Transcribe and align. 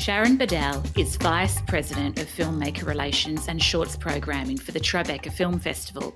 Sharon 0.00 0.38
Badal 0.38 0.98
is 0.98 1.16
Vice 1.16 1.60
President 1.68 2.18
of 2.18 2.26
Filmmaker 2.26 2.86
Relations 2.86 3.48
and 3.48 3.62
Shorts 3.62 3.96
Programming 3.96 4.56
for 4.56 4.72
the 4.72 4.80
Tribeca 4.80 5.30
Film 5.30 5.60
Festival. 5.60 6.14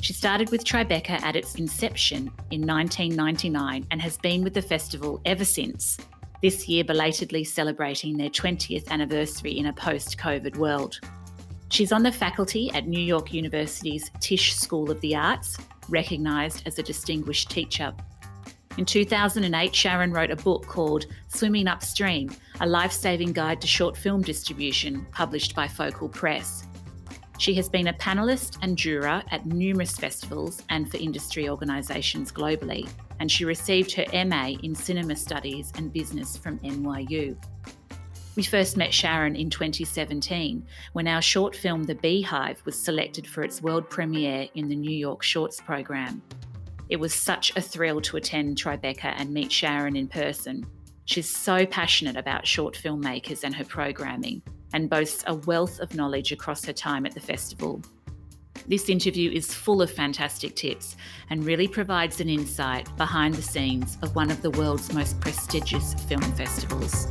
She 0.00 0.12
started 0.12 0.50
with 0.50 0.64
Tribeca 0.64 1.20
at 1.22 1.36
its 1.36 1.56
inception 1.56 2.30
in 2.50 2.66
1999 2.66 3.86
and 3.90 4.00
has 4.00 4.16
been 4.16 4.44
with 4.44 4.54
the 4.54 4.62
festival 4.62 5.20
ever 5.24 5.44
since, 5.44 5.98
this 6.46 6.68
year 6.68 6.84
belatedly 6.84 7.42
celebrating 7.42 8.16
their 8.16 8.30
20th 8.30 8.88
anniversary 8.92 9.58
in 9.58 9.66
a 9.66 9.72
post 9.72 10.16
COVID 10.16 10.56
world. 10.56 11.00
She's 11.70 11.90
on 11.90 12.04
the 12.04 12.12
faculty 12.12 12.70
at 12.70 12.86
New 12.86 13.00
York 13.00 13.32
University's 13.32 14.12
Tisch 14.20 14.54
School 14.54 14.88
of 14.88 15.00
the 15.00 15.16
Arts, 15.16 15.58
recognised 15.88 16.62
as 16.64 16.78
a 16.78 16.84
distinguished 16.84 17.50
teacher 17.50 17.92
in 18.76 18.84
2008, 18.84 19.74
Sharon 19.74 20.12
wrote 20.12 20.30
a 20.30 20.36
book 20.36 20.66
called 20.66 21.06
Swimming 21.28 21.66
Upstream 21.66 22.30
A 22.60 22.66
Life 22.66 22.92
Saving 22.92 23.32
Guide 23.32 23.60
to 23.62 23.66
Short 23.66 23.96
Film 23.96 24.20
Distribution, 24.20 25.06
published 25.12 25.54
by 25.54 25.66
Focal 25.66 26.10
Press. 26.10 26.66
She 27.38 27.54
has 27.54 27.68
been 27.68 27.88
a 27.88 27.92
panellist 27.92 28.56
and 28.62 28.78
juror 28.78 29.22
at 29.30 29.44
numerous 29.44 29.92
festivals 29.92 30.62
and 30.70 30.90
for 30.90 30.96
industry 30.96 31.48
organisations 31.48 32.32
globally, 32.32 32.88
and 33.20 33.30
she 33.30 33.44
received 33.44 33.92
her 33.92 34.06
MA 34.26 34.56
in 34.62 34.74
Cinema 34.74 35.16
Studies 35.16 35.70
and 35.76 35.92
Business 35.92 36.36
from 36.36 36.58
NYU. 36.60 37.36
We 38.36 38.42
first 38.42 38.76
met 38.76 38.92
Sharon 38.92 39.36
in 39.36 39.50
2017 39.50 40.66
when 40.92 41.06
our 41.06 41.22
short 41.22 41.54
film 41.54 41.84
The 41.84 41.94
Beehive 41.94 42.62
was 42.64 42.78
selected 42.78 43.26
for 43.26 43.42
its 43.42 43.62
world 43.62 43.88
premiere 43.90 44.48
in 44.54 44.68
the 44.68 44.76
New 44.76 44.96
York 44.96 45.22
Shorts 45.22 45.60
program. 45.60 46.22
It 46.88 46.96
was 46.96 47.14
such 47.14 47.54
a 47.56 47.60
thrill 47.60 48.00
to 48.02 48.16
attend 48.16 48.56
Tribeca 48.56 49.14
and 49.16 49.32
meet 49.32 49.52
Sharon 49.52 49.96
in 49.96 50.08
person. 50.08 50.66
She's 51.04 51.28
so 51.28 51.66
passionate 51.66 52.16
about 52.16 52.46
short 52.46 52.74
filmmakers 52.74 53.44
and 53.44 53.54
her 53.54 53.64
programming 53.64 54.42
and 54.72 54.90
boasts 54.90 55.24
a 55.26 55.34
wealth 55.34 55.80
of 55.80 55.94
knowledge 55.94 56.32
across 56.32 56.64
her 56.64 56.72
time 56.72 57.06
at 57.06 57.14
the 57.14 57.20
festival. 57.20 57.82
This 58.68 58.88
interview 58.88 59.30
is 59.30 59.54
full 59.54 59.80
of 59.80 59.90
fantastic 59.90 60.56
tips 60.56 60.96
and 61.30 61.44
really 61.44 61.68
provides 61.68 62.20
an 62.20 62.28
insight 62.28 62.94
behind 62.96 63.34
the 63.34 63.42
scenes 63.42 63.96
of 64.02 64.16
one 64.16 64.30
of 64.30 64.42
the 64.42 64.50
world's 64.50 64.92
most 64.92 65.20
prestigious 65.20 65.94
film 65.94 66.22
festivals. 66.32 67.06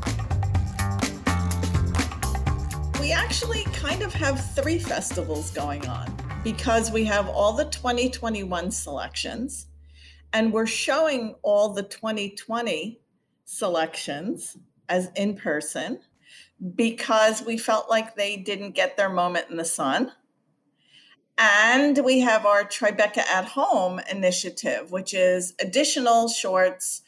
We 3.00 3.12
actually 3.12 3.64
kind 3.74 4.02
of 4.02 4.14
have 4.14 4.54
three 4.54 4.80
festivals 4.80 5.52
going 5.52 5.88
on 5.88 6.14
because 6.44 6.92
we 6.92 7.06
have 7.06 7.30
all 7.30 7.54
the 7.54 7.66
2021 7.66 8.72
selections 8.72 9.68
and 10.34 10.52
we're 10.52 10.66
showing 10.66 11.36
all 11.42 11.70
the 11.74 11.84
2020 11.84 13.00
selections 13.46 14.58
as 14.90 15.10
in 15.16 15.36
person 15.36 16.00
because 16.76 17.44
we 17.44 17.58
felt 17.58 17.90
like 17.90 18.16
they 18.16 18.38
didn't 18.38 18.72
get 18.72 18.98
their 18.98 19.10
moment 19.10 19.50
in 19.50 19.58
the 19.58 19.66
sun. 19.66 20.12
And 21.38 22.00
we 22.04 22.22
have 22.22 22.46
our 22.46 22.64
Tribeca 22.64 23.18
at 23.18 23.46
Home 23.46 24.00
initiative, 24.10 24.92
which 24.92 25.14
is 25.14 25.54
additional 25.60 26.30
shorts. 26.30 27.02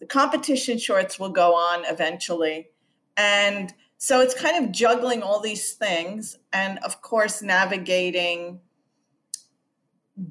The 0.00 0.06
competition 0.06 0.78
shorts 0.78 1.18
will 1.18 1.30
go 1.30 1.54
on 1.54 1.84
eventually. 1.86 2.68
And 3.16 3.72
so 3.96 4.20
it's 4.20 4.34
kind 4.34 4.64
of 4.64 4.72
juggling 4.72 5.22
all 5.22 5.40
these 5.40 5.72
things 5.72 6.36
and, 6.52 6.78
of 6.80 7.00
course, 7.00 7.42
navigating 7.42 8.60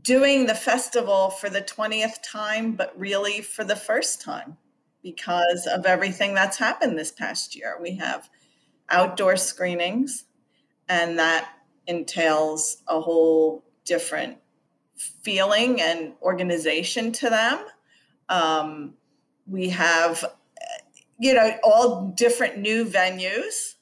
doing 0.01 0.45
the 0.45 0.55
festival 0.55 1.31
for 1.31 1.49
the 1.49 1.61
20th 1.61 2.17
time, 2.23 2.73
but 2.73 2.97
really 2.97 3.41
for 3.41 3.63
the 3.63 3.75
first 3.75 4.21
time 4.21 4.57
because 5.01 5.65
of 5.65 5.85
everything 5.85 6.33
that's 6.33 6.57
happened 6.57 6.97
this 6.97 7.11
past 7.11 7.55
year. 7.55 7.77
We 7.81 7.95
have 7.95 8.29
outdoor 8.89 9.35
screenings, 9.37 10.25
and 10.87 11.19
that 11.19 11.49
entails 11.87 12.77
a 12.87 12.99
whole 12.99 13.63
different 13.85 14.37
feeling 14.95 15.81
and 15.81 16.13
organization 16.21 17.11
to 17.11 17.29
them. 17.29 17.65
Um, 18.29 18.93
we 19.47 19.69
have, 19.69 20.23
you 21.17 21.33
know, 21.33 21.57
all 21.63 22.13
different 22.15 22.59
new 22.59 22.85
venues. 22.85 23.75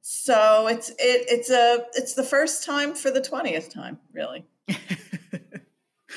So 0.00 0.66
it's 0.66 0.90
it, 0.90 0.96
it's 0.98 1.50
a 1.50 1.86
it's 1.94 2.14
the 2.14 2.24
first 2.24 2.64
time 2.64 2.94
for 2.94 3.10
the 3.10 3.20
twentieth 3.20 3.72
time, 3.72 3.98
really. 4.12 4.44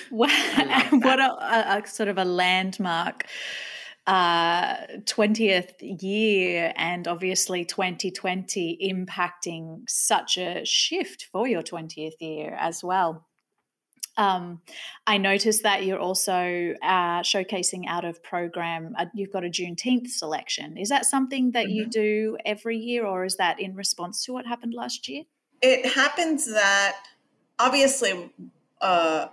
what 0.10 1.20
a, 1.20 1.82
a, 1.84 1.88
sort 1.88 2.10
of 2.10 2.18
a 2.18 2.26
landmark 2.26 3.26
uh, 4.06 4.76
20th 5.06 5.74
year 5.80 6.74
and 6.76 7.08
obviously 7.08 7.64
2020 7.64 8.78
impacting 8.92 9.84
such 9.88 10.38
a 10.38 10.66
shift 10.66 11.28
for 11.32 11.48
your 11.48 11.64
20th 11.64 12.20
year 12.20 12.56
as 12.60 12.84
well. 12.84 13.26
Um, 14.16 14.62
I 15.08 15.18
noticed 15.18 15.64
that 15.64 15.86
you're 15.86 16.00
also 16.00 16.76
uh, 16.84 17.22
showcasing 17.22 17.86
out 17.88 18.06
of 18.06 18.22
program. 18.22 18.94
Uh, 18.98 19.06
you've 19.16 19.32
got 19.32 19.44
a 19.44 19.50
Juneteenth 19.50 20.10
selection. 20.10 20.78
Is 20.78 20.90
that 20.90 21.06
something 21.06 21.52
that 21.52 21.66
mm-hmm. 21.66 21.76
you 21.76 21.88
do 21.88 22.38
every 22.46 22.78
year, 22.78 23.06
or 23.08 23.26
is 23.26 23.38
that 23.38 23.60
in 23.60 23.74
response 23.74 24.24
to 24.26 24.34
what 24.34 24.46
happened 24.46 24.74
last 24.76 25.08
year? 25.08 25.24
It 25.62 25.94
happens 25.94 26.46
that 26.46 26.98
obviously 27.58 28.32
uh, 28.82 29.28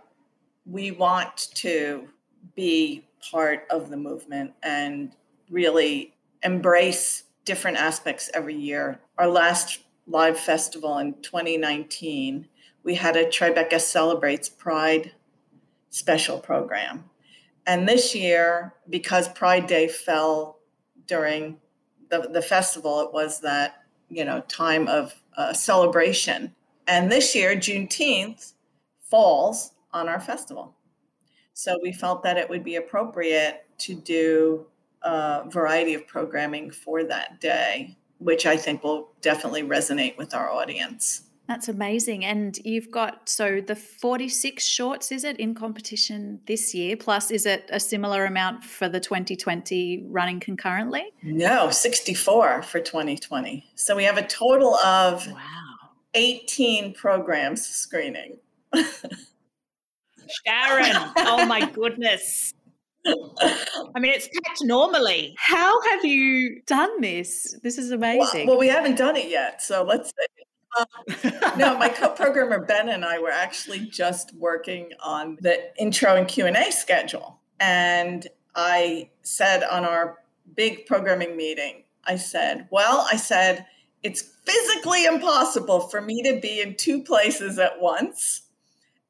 we 0.64 0.92
want 0.92 1.48
to 1.56 2.08
be 2.54 3.04
part 3.30 3.66
of 3.70 3.90
the 3.90 3.96
movement 3.96 4.52
and 4.62 5.12
really 5.50 6.14
embrace 6.42 7.24
different 7.44 7.76
aspects 7.76 8.30
every 8.34 8.54
year. 8.54 9.00
Our 9.18 9.28
last 9.28 9.80
live 10.06 10.38
festival 10.38 10.98
in 10.98 11.14
2019, 11.22 12.48
we 12.82 12.94
had 12.94 13.16
a 13.16 13.26
Tribeca 13.26 13.80
Celebrates 13.80 14.48
Pride 14.48 15.12
special 15.90 16.38
program. 16.38 17.04
And 17.66 17.88
this 17.88 18.14
year, 18.14 18.74
because 18.88 19.28
Pride 19.28 19.66
Day 19.66 19.86
fell 19.88 20.58
during 21.06 21.58
the, 22.08 22.28
the 22.32 22.42
festival, 22.42 23.00
it 23.00 23.12
was 23.12 23.40
that, 23.40 23.82
you 24.08 24.24
know, 24.24 24.40
time 24.42 24.88
of 24.88 25.14
uh, 25.36 25.52
celebration. 25.52 26.54
And 26.86 27.10
this 27.10 27.34
year, 27.34 27.54
Juneteenth 27.54 28.54
falls 29.02 29.72
on 29.92 30.08
our 30.08 30.20
festival. 30.20 30.74
So 31.60 31.78
we 31.82 31.92
felt 31.92 32.22
that 32.22 32.38
it 32.38 32.48
would 32.48 32.64
be 32.64 32.76
appropriate 32.76 33.66
to 33.80 33.94
do 33.94 34.64
a 35.02 35.42
variety 35.46 35.92
of 35.92 36.06
programming 36.06 36.70
for 36.70 37.04
that 37.04 37.38
day, 37.38 37.98
which 38.16 38.46
I 38.46 38.56
think 38.56 38.82
will 38.82 39.10
definitely 39.20 39.62
resonate 39.62 40.16
with 40.16 40.32
our 40.32 40.50
audience. 40.50 41.24
That's 41.48 41.68
amazing. 41.68 42.24
And 42.24 42.58
you've 42.64 42.90
got 42.90 43.28
so 43.28 43.60
the 43.60 43.76
46 43.76 44.64
shorts, 44.64 45.12
is 45.12 45.22
it, 45.22 45.36
in 45.36 45.54
competition 45.54 46.40
this 46.46 46.74
year? 46.74 46.96
Plus, 46.96 47.30
is 47.30 47.44
it 47.44 47.68
a 47.70 47.78
similar 47.78 48.24
amount 48.24 48.64
for 48.64 48.88
the 48.88 49.00
2020 49.00 50.06
running 50.08 50.40
concurrently? 50.40 51.12
No, 51.22 51.70
64 51.70 52.62
for 52.62 52.80
2020. 52.80 53.66
So 53.74 53.94
we 53.94 54.04
have 54.04 54.16
a 54.16 54.26
total 54.26 54.76
of 54.76 55.26
wow. 55.26 55.40
18 56.14 56.94
programs 56.94 57.66
screening. 57.66 58.38
Sharon, 60.46 61.12
oh 61.16 61.46
my 61.46 61.68
goodness. 61.74 62.54
I 63.06 63.98
mean, 63.98 64.12
it's 64.12 64.28
packed 64.28 64.62
normally. 64.62 65.34
How 65.38 65.80
have 65.90 66.04
you 66.04 66.60
done 66.66 67.00
this? 67.00 67.56
This 67.62 67.78
is 67.78 67.90
amazing. 67.92 68.46
Well, 68.46 68.56
well 68.56 68.58
we 68.58 68.68
haven't 68.68 68.98
done 68.98 69.16
it 69.16 69.28
yet, 69.28 69.62
so 69.62 69.82
let's. 69.82 70.12
Um, 70.78 70.86
no, 71.58 71.76
my 71.78 71.88
co-programmer 71.88 72.64
Ben 72.64 72.90
and 72.90 73.04
I 73.04 73.18
were 73.18 73.30
actually 73.30 73.80
just 73.80 74.34
working 74.36 74.90
on 75.02 75.36
the 75.40 75.58
intro 75.80 76.14
and 76.14 76.28
Q 76.28 76.46
and 76.46 76.56
A 76.56 76.70
schedule, 76.70 77.40
and 77.58 78.26
I 78.54 79.10
said 79.22 79.64
on 79.64 79.84
our 79.84 80.18
big 80.54 80.86
programming 80.86 81.36
meeting, 81.36 81.84
I 82.04 82.16
said, 82.16 82.68
"Well, 82.70 83.06
I 83.10 83.16
said 83.16 83.66
it's 84.02 84.22
physically 84.44 85.06
impossible 85.06 85.88
for 85.88 86.00
me 86.00 86.22
to 86.22 86.38
be 86.40 86.60
in 86.60 86.76
two 86.76 87.02
places 87.02 87.58
at 87.58 87.80
once." 87.80 88.42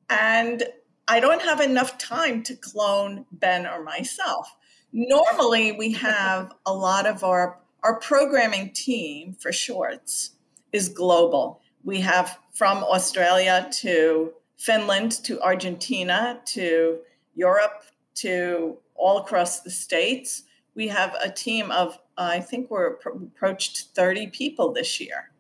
And 0.09 0.65
I 1.11 1.19
don't 1.19 1.43
have 1.43 1.61
enough 1.61 1.99
time 1.99 2.45
to 2.45 2.55
clone 2.55 3.27
Ben 3.33 3.67
or 3.67 3.83
myself. 3.83 4.55
Normally, 4.93 5.73
we 5.73 5.91
have 5.95 6.55
a 6.67 6.73
lot 6.73 7.05
of 7.05 7.25
our 7.25 7.59
our 7.83 7.99
programming 7.99 8.73
team 8.73 9.35
for 9.41 9.51
shorts 9.51 10.33
is 10.73 10.89
global. 10.89 11.61
We 11.83 12.01
have 12.01 12.39
from 12.53 12.85
Australia 12.85 13.69
to 13.81 14.35
Finland 14.57 15.13
to 15.25 15.41
Argentina 15.41 16.41
to 16.45 17.01
Europe 17.35 17.83
to 18.17 18.77
all 18.95 19.19
across 19.19 19.61
the 19.61 19.71
states. 19.71 20.45
we 20.77 20.87
have 20.87 21.17
a 21.21 21.29
team 21.29 21.73
of, 21.73 21.95
uh, 22.17 22.31
I 22.37 22.41
think 22.41 22.71
we're 22.71 22.95
approached 22.95 23.89
30 23.97 24.29
people 24.29 24.73
this 24.73 25.01
year. 25.01 25.33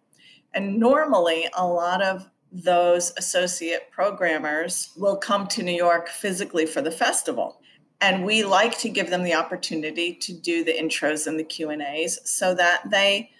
And 0.52 0.78
normally, 0.81 1.49
a 1.55 1.64
lot 1.64 2.02
of 2.02 2.28
those 2.52 3.12
associate 3.17 3.91
programmers 3.91 4.91
will 4.97 5.17
come 5.17 5.47
to 5.49 5.62
New 5.62 5.75
York 5.75 6.08
physically 6.08 6.67
for 6.67 6.82
the 6.82 6.91
festival. 6.91 7.61
And 8.00 8.25
we 8.25 8.44
like 8.44 8.79
to 8.79 8.88
give 8.88 9.11
them 9.11 9.23
the 9.23 9.35
opportunity 9.35 10.14
to 10.14 10.32
do 10.32 10.64
the 10.64 10.73
intros 10.73 11.26
and 11.26 11.38
the 11.38 11.44
Q&As 11.44 12.19
so 12.29 12.55
that 12.55 12.91
they 12.91 13.31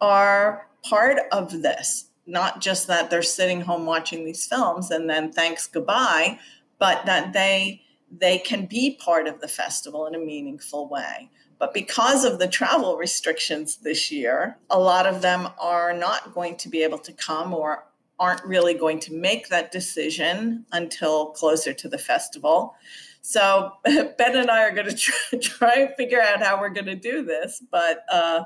are 0.00 0.68
part 0.84 1.18
of 1.32 1.62
this, 1.62 2.06
not 2.26 2.60
just 2.60 2.86
that 2.86 3.10
they're 3.10 3.22
sitting 3.22 3.62
home 3.62 3.86
watching 3.86 4.24
these 4.24 4.46
films 4.46 4.90
and 4.90 5.08
then 5.08 5.32
thanks 5.32 5.66
goodbye, 5.66 6.38
but 6.78 7.04
that 7.06 7.32
they 7.32 7.82
they 8.12 8.38
can 8.38 8.66
be 8.66 8.96
part 8.96 9.28
of 9.28 9.40
the 9.40 9.46
festival 9.46 10.04
in 10.06 10.16
a 10.16 10.18
meaningful 10.18 10.88
way. 10.88 11.30
But 11.60 11.72
because 11.72 12.24
of 12.24 12.38
the 12.38 12.48
travel 12.48 12.96
restrictions 12.96 13.76
this 13.76 14.10
year, 14.10 14.58
a 14.68 14.80
lot 14.80 15.06
of 15.06 15.22
them 15.22 15.48
are 15.60 15.92
not 15.92 16.34
going 16.34 16.56
to 16.56 16.68
be 16.68 16.82
able 16.82 16.98
to 16.98 17.12
come 17.12 17.54
or 17.54 17.84
aren't 18.20 18.44
really 18.44 18.74
going 18.74 19.00
to 19.00 19.14
make 19.14 19.48
that 19.48 19.72
decision 19.72 20.66
until 20.70 21.30
closer 21.30 21.72
to 21.72 21.88
the 21.88 21.98
festival. 21.98 22.74
So 23.22 23.72
Ben 23.84 24.36
and 24.36 24.50
I 24.50 24.62
are 24.62 24.74
going 24.74 24.88
to 24.90 24.94
try, 24.94 25.38
try 25.40 25.74
and 25.78 25.94
figure 25.96 26.20
out 26.20 26.42
how 26.42 26.60
we're 26.60 26.68
going 26.68 26.86
to 26.86 26.94
do 26.94 27.24
this, 27.24 27.62
but 27.70 28.04
uh, 28.12 28.44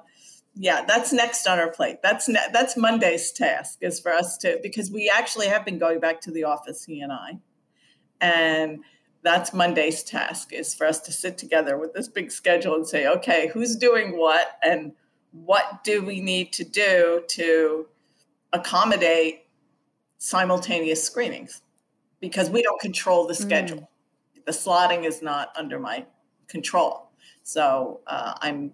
yeah, 0.56 0.84
that's 0.86 1.12
next 1.12 1.46
on 1.48 1.58
our 1.58 1.70
plate. 1.70 1.98
That's 2.02 2.28
ne- 2.28 2.48
that's 2.52 2.76
Monday's 2.76 3.32
task 3.32 3.78
is 3.80 3.98
for 3.98 4.12
us 4.12 4.38
to 4.38 4.60
because 4.62 4.90
we 4.90 5.10
actually 5.12 5.48
have 5.48 5.64
been 5.64 5.78
going 5.78 5.98
back 5.98 6.20
to 6.22 6.30
the 6.30 6.44
office, 6.44 6.84
he 6.84 7.00
and 7.00 7.12
I, 7.12 7.38
and 8.20 8.84
that's 9.22 9.52
Monday's 9.52 10.04
task 10.04 10.52
is 10.52 10.74
for 10.74 10.86
us 10.86 11.00
to 11.00 11.12
sit 11.12 11.38
together 11.38 11.76
with 11.76 11.92
this 11.94 12.06
big 12.06 12.30
schedule 12.30 12.74
and 12.74 12.86
say, 12.86 13.08
okay, 13.08 13.50
who's 13.52 13.74
doing 13.74 14.16
what 14.16 14.58
and 14.62 14.92
what 15.32 15.82
do 15.82 16.04
we 16.04 16.20
need 16.20 16.52
to 16.52 16.64
do 16.64 17.24
to 17.28 17.86
accommodate 18.52 19.43
simultaneous 20.24 21.02
screenings 21.02 21.60
because 22.20 22.48
we 22.48 22.62
don't 22.62 22.80
control 22.80 23.26
the 23.26 23.34
schedule. 23.34 23.90
Mm. 24.36 24.44
The 24.46 24.52
slotting 24.52 25.04
is 25.04 25.20
not 25.20 25.52
under 25.54 25.78
my 25.78 26.06
control. 26.48 27.10
So 27.42 28.00
uh, 28.06 28.34
I'm 28.40 28.72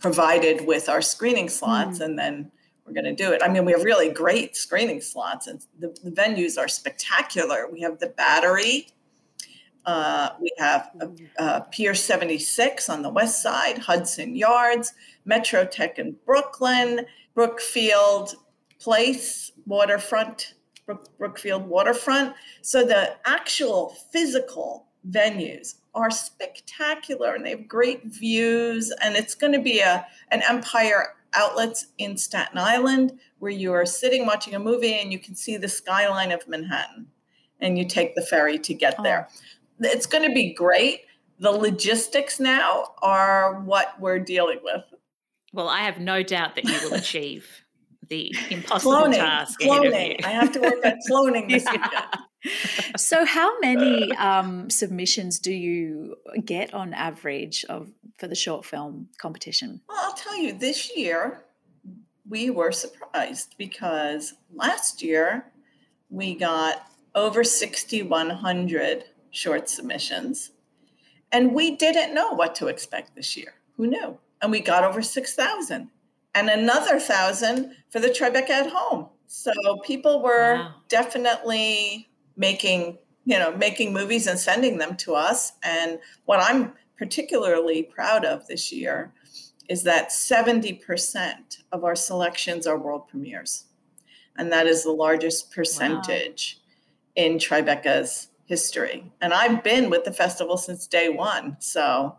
provided 0.00 0.66
with 0.66 0.88
our 0.88 1.02
screening 1.02 1.50
slots 1.50 1.98
mm. 1.98 2.04
and 2.06 2.18
then 2.18 2.50
we're 2.86 2.94
going 2.94 3.04
to 3.04 3.14
do 3.14 3.32
it. 3.32 3.42
I 3.44 3.48
mean, 3.48 3.64
we 3.66 3.72
have 3.72 3.84
really 3.84 4.08
great 4.08 4.56
screening 4.56 5.00
slots 5.02 5.46
and 5.48 5.60
the, 5.78 5.94
the 6.02 6.10
venues 6.10 6.56
are 6.58 6.68
spectacular. 6.68 7.68
We 7.70 7.82
have 7.82 7.98
the 7.98 8.08
battery 8.08 8.88
uh, 9.86 10.30
we 10.40 10.50
have 10.58 10.90
uh, 11.38 11.60
Pier 11.70 11.94
76 11.94 12.88
on 12.88 13.02
the 13.02 13.08
west 13.08 13.40
side, 13.40 13.78
Hudson 13.78 14.34
Yards, 14.34 14.92
Metro 15.24 15.64
Tech 15.64 16.00
in 16.00 16.16
Brooklyn, 16.26 17.06
Brookfield 17.34 18.34
Place, 18.80 19.52
waterfront, 19.64 20.54
Brook, 20.86 21.18
Brookfield 21.18 21.66
waterfront. 21.66 22.34
So 22.62 22.84
the 22.84 23.16
actual 23.26 23.96
physical 24.12 24.86
venues 25.10 25.74
are 25.94 26.10
spectacular 26.10 27.34
and 27.34 27.44
they 27.44 27.50
have 27.50 27.68
great 27.68 28.04
views. 28.04 28.92
And 29.02 29.16
it's 29.16 29.34
going 29.34 29.52
to 29.52 29.60
be 29.60 29.80
a 29.80 30.06
an 30.30 30.42
Empire 30.48 31.14
Outlets 31.34 31.88
in 31.98 32.16
Staten 32.16 32.58
Island 32.58 33.18
where 33.40 33.52
you 33.52 33.72
are 33.72 33.84
sitting 33.84 34.26
watching 34.26 34.54
a 34.54 34.58
movie 34.58 34.94
and 34.94 35.12
you 35.12 35.18
can 35.18 35.34
see 35.34 35.56
the 35.56 35.68
skyline 35.68 36.32
of 36.32 36.46
Manhattan 36.48 37.08
and 37.60 37.76
you 37.76 37.86
take 37.86 38.14
the 38.14 38.22
ferry 38.22 38.58
to 38.60 38.74
get 38.74 39.02
there. 39.02 39.28
Oh 39.30 39.36
it's 39.80 40.06
going 40.06 40.26
to 40.26 40.34
be 40.34 40.54
great. 40.54 41.02
The 41.38 41.50
logistics 41.50 42.40
now 42.40 42.94
are 43.02 43.60
what 43.60 44.00
we're 44.00 44.18
dealing 44.18 44.60
with. 44.62 44.82
Well, 45.52 45.68
I 45.68 45.80
have 45.80 45.98
no 45.98 46.22
doubt 46.22 46.54
that 46.54 46.64
you 46.64 46.78
will 46.82 46.94
achieve 46.98 47.65
the 48.08 48.34
impossible 48.50 48.92
cloning, 48.92 49.14
task. 49.14 49.60
Cloning. 49.60 50.24
I 50.24 50.30
have 50.30 50.52
to 50.52 50.60
work 50.60 50.84
on 50.84 50.98
cloning 51.10 51.48
this 51.48 51.66
so, 52.96 53.24
how 53.24 53.58
many 53.60 54.12
um, 54.12 54.70
submissions 54.70 55.38
do 55.38 55.52
you 55.52 56.16
get 56.44 56.72
on 56.74 56.94
average 56.94 57.64
of 57.68 57.90
for 58.18 58.28
the 58.28 58.34
short 58.34 58.64
film 58.64 59.08
competition? 59.18 59.80
Well, 59.88 59.98
I'll 60.00 60.14
tell 60.14 60.36
you, 60.36 60.52
this 60.52 60.96
year 60.96 61.44
we 62.28 62.50
were 62.50 62.72
surprised 62.72 63.54
because 63.58 64.34
last 64.54 65.02
year 65.02 65.46
we 66.10 66.34
got 66.34 66.86
over 67.14 67.44
6,100 67.44 69.04
short 69.30 69.68
submissions. 69.68 70.50
And 71.32 71.54
we 71.54 71.76
didn't 71.76 72.14
know 72.14 72.32
what 72.32 72.54
to 72.56 72.68
expect 72.68 73.14
this 73.14 73.36
year. 73.36 73.54
Who 73.76 73.86
knew? 73.86 74.18
And 74.40 74.50
we 74.50 74.60
got 74.60 74.84
over 74.84 75.02
6,000 75.02 75.90
and 76.36 76.50
another 76.50 76.96
1,000 76.96 77.74
for 77.90 77.98
the 77.98 78.08
Tribeca 78.08 78.50
at 78.50 78.70
home. 78.70 79.08
So 79.26 79.52
people 79.84 80.22
were 80.22 80.56
wow. 80.56 80.74
definitely 80.88 82.10
making, 82.36 82.98
you 83.24 83.38
know, 83.38 83.56
making 83.56 83.94
movies 83.94 84.26
and 84.26 84.38
sending 84.38 84.76
them 84.76 84.96
to 84.98 85.14
us. 85.14 85.52
And 85.62 85.98
what 86.26 86.40
I'm 86.40 86.74
particularly 86.98 87.82
proud 87.82 88.26
of 88.26 88.46
this 88.46 88.70
year 88.70 89.14
is 89.70 89.82
that 89.84 90.10
70% 90.10 91.62
of 91.72 91.84
our 91.84 91.96
selections 91.96 92.66
are 92.66 92.78
world 92.78 93.08
premieres. 93.08 93.64
And 94.36 94.52
that 94.52 94.66
is 94.66 94.84
the 94.84 94.92
largest 94.92 95.50
percentage 95.50 96.60
wow. 97.16 97.24
in 97.24 97.38
Tribeca's 97.38 98.28
history. 98.44 99.10
And 99.22 99.32
I've 99.32 99.64
been 99.64 99.88
with 99.88 100.04
the 100.04 100.12
festival 100.12 100.58
since 100.58 100.86
day 100.86 101.08
one. 101.08 101.56
So 101.60 102.14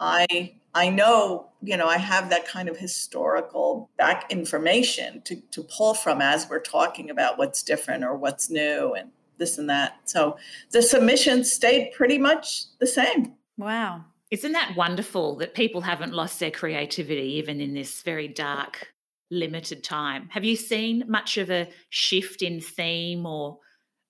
I 0.00 0.54
I 0.74 0.88
know, 0.88 1.48
you 1.62 1.76
know, 1.76 1.86
I 1.86 1.98
have 1.98 2.30
that 2.30 2.46
kind 2.46 2.68
of 2.68 2.78
historical 2.78 3.90
back 3.98 4.30
information 4.30 5.22
to, 5.26 5.36
to 5.50 5.62
pull 5.62 5.94
from 5.94 6.20
as 6.22 6.48
we're 6.48 6.60
talking 6.60 7.10
about 7.10 7.38
what's 7.38 7.62
different 7.62 8.04
or 8.04 8.16
what's 8.16 8.48
new 8.48 8.94
and 8.94 9.10
this 9.38 9.58
and 9.58 9.68
that. 9.68 9.98
So 10.04 10.36
the 10.70 10.82
submissions 10.82 11.52
stayed 11.52 11.92
pretty 11.92 12.18
much 12.18 12.64
the 12.78 12.86
same. 12.86 13.34
Wow. 13.58 14.04
Isn't 14.30 14.52
that 14.52 14.74
wonderful 14.76 15.36
that 15.36 15.54
people 15.54 15.82
haven't 15.82 16.14
lost 16.14 16.40
their 16.40 16.50
creativity 16.50 17.34
even 17.34 17.60
in 17.60 17.74
this 17.74 18.00
very 18.00 18.28
dark, 18.28 18.94
limited 19.30 19.84
time? 19.84 20.30
Have 20.30 20.44
you 20.44 20.56
seen 20.56 21.04
much 21.06 21.36
of 21.36 21.50
a 21.50 21.68
shift 21.90 22.40
in 22.40 22.60
theme 22.60 23.26
or 23.26 23.58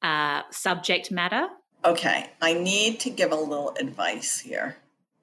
uh, 0.00 0.42
subject 0.50 1.10
matter? 1.10 1.48
Okay, 1.84 2.30
I 2.40 2.52
need 2.52 3.00
to 3.00 3.10
give 3.10 3.32
a 3.32 3.36
little 3.36 3.74
advice 3.80 4.38
here. 4.38 4.76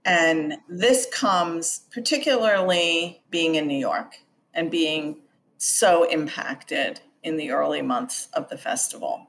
And 0.09 0.57
this 0.67 1.05
comes 1.13 1.81
particularly 1.93 3.21
being 3.29 3.53
in 3.53 3.67
New 3.67 3.77
York 3.77 4.15
and 4.55 4.71
being 4.71 5.17
so 5.59 6.03
impacted 6.09 6.99
in 7.21 7.37
the 7.37 7.51
early 7.51 7.83
months 7.83 8.27
of 8.33 8.49
the 8.49 8.57
festival. 8.57 9.27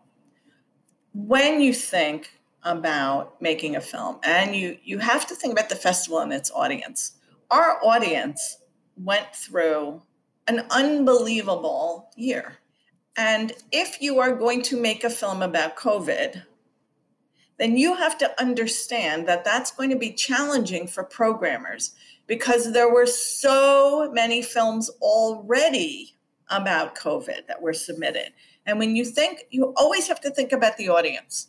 When 1.13 1.61
you 1.61 1.75
think 1.75 2.31
about 2.63 3.43
making 3.43 3.77
a 3.77 3.81
film, 3.83 4.21
and 4.23 4.57
you, 4.57 4.79
you 4.83 5.01
have 5.01 5.27
to 5.27 5.35
think 5.35 5.53
about 5.53 5.69
the 5.69 5.77
festival 5.77 6.21
and 6.21 6.33
its 6.33 6.51
audience, 6.51 7.13
our 7.51 7.79
audience 7.85 8.57
went 8.97 9.35
through 9.35 10.01
an 10.47 10.65
unbelievable 10.71 12.09
year. 12.17 12.57
And 13.19 13.53
if 13.71 14.01
you 14.01 14.19
are 14.19 14.35
going 14.35 14.63
to 14.63 14.81
make 14.81 15.05
a 15.05 15.11
film 15.11 15.43
about 15.43 15.77
COVID, 15.77 16.43
then 17.61 17.77
you 17.77 17.95
have 17.95 18.17
to 18.17 18.41
understand 18.41 19.29
that 19.29 19.45
that's 19.45 19.71
going 19.71 19.91
to 19.91 19.99
be 19.99 20.11
challenging 20.11 20.87
for 20.87 21.05
programmers 21.05 21.93
because 22.27 22.73
there 22.73 22.91
were 22.91 23.05
so 23.05 24.11
many 24.15 24.41
films 24.41 24.89
already 25.03 26.17
about 26.49 26.95
COVID 26.95 27.47
that 27.49 27.61
were 27.61 27.75
submitted. 27.75 28.33
And 28.65 28.79
when 28.79 28.97
you 28.97 29.05
think, 29.05 29.45
you 29.51 29.75
always 29.77 30.09
have 30.09 30.23
to 30.23 30.31
think 30.31 30.53
about 30.53 30.79
the 30.79 30.89
audience 30.89 31.49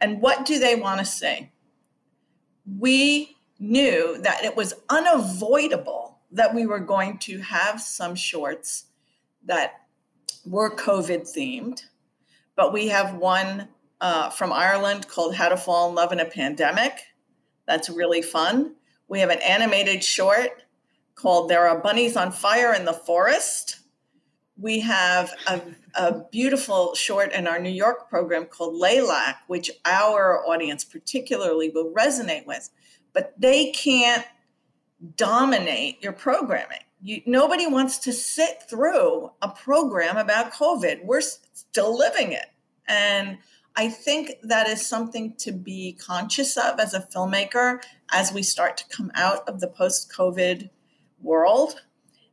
and 0.00 0.22
what 0.22 0.46
do 0.46 0.60
they 0.60 0.76
want 0.76 1.00
to 1.00 1.04
see? 1.04 1.50
We 2.78 3.36
knew 3.58 4.18
that 4.22 4.44
it 4.44 4.56
was 4.56 4.74
unavoidable 4.88 6.20
that 6.30 6.54
we 6.54 6.64
were 6.64 6.78
going 6.78 7.18
to 7.18 7.40
have 7.40 7.80
some 7.80 8.14
shorts 8.14 8.84
that 9.46 9.86
were 10.46 10.70
COVID 10.70 11.22
themed, 11.22 11.82
but 12.54 12.72
we 12.72 12.86
have 12.86 13.16
one 13.16 13.68
uh, 14.00 14.30
from 14.30 14.52
Ireland 14.52 15.08
called 15.08 15.34
How 15.34 15.48
to 15.48 15.56
Fall 15.56 15.88
in 15.88 15.94
Love 15.94 16.12
in 16.12 16.20
a 16.20 16.24
Pandemic. 16.24 16.92
That's 17.66 17.90
really 17.90 18.22
fun. 18.22 18.74
We 19.08 19.20
have 19.20 19.30
an 19.30 19.40
animated 19.40 20.02
short 20.04 20.64
called 21.14 21.48
There 21.48 21.68
Are 21.68 21.78
Bunnies 21.78 22.16
on 22.16 22.32
Fire 22.32 22.74
in 22.74 22.84
the 22.84 22.92
Forest. 22.92 23.80
We 24.56 24.80
have 24.80 25.32
a, 25.46 25.60
a 25.94 26.24
beautiful 26.30 26.94
short 26.94 27.32
in 27.32 27.46
our 27.46 27.58
New 27.58 27.70
York 27.70 28.08
program 28.08 28.46
called 28.46 28.80
Laylac, 28.80 29.36
which 29.46 29.70
our 29.84 30.44
audience 30.46 30.84
particularly 30.84 31.70
will 31.70 31.92
resonate 31.92 32.46
with, 32.46 32.70
but 33.12 33.34
they 33.38 33.70
can't 33.72 34.24
dominate 35.16 36.02
your 36.02 36.12
programming 36.12 36.80
you, 37.02 37.22
nobody 37.26 37.66
wants 37.66 37.98
to 37.98 38.12
sit 38.12 38.62
through 38.68 39.30
a 39.42 39.48
program 39.48 40.16
about 40.16 40.52
COVID. 40.52 41.04
We're 41.04 41.20
still 41.20 41.96
living 41.96 42.32
it. 42.32 42.46
And 42.86 43.38
I 43.76 43.88
think 43.88 44.32
that 44.42 44.68
is 44.68 44.86
something 44.86 45.34
to 45.38 45.52
be 45.52 45.92
conscious 45.92 46.56
of 46.56 46.80
as 46.80 46.92
a 46.92 47.00
filmmaker 47.00 47.82
as 48.10 48.32
we 48.32 48.42
start 48.42 48.76
to 48.78 48.88
come 48.88 49.10
out 49.14 49.48
of 49.48 49.60
the 49.60 49.68
post 49.68 50.12
COVID 50.12 50.70
world, 51.22 51.82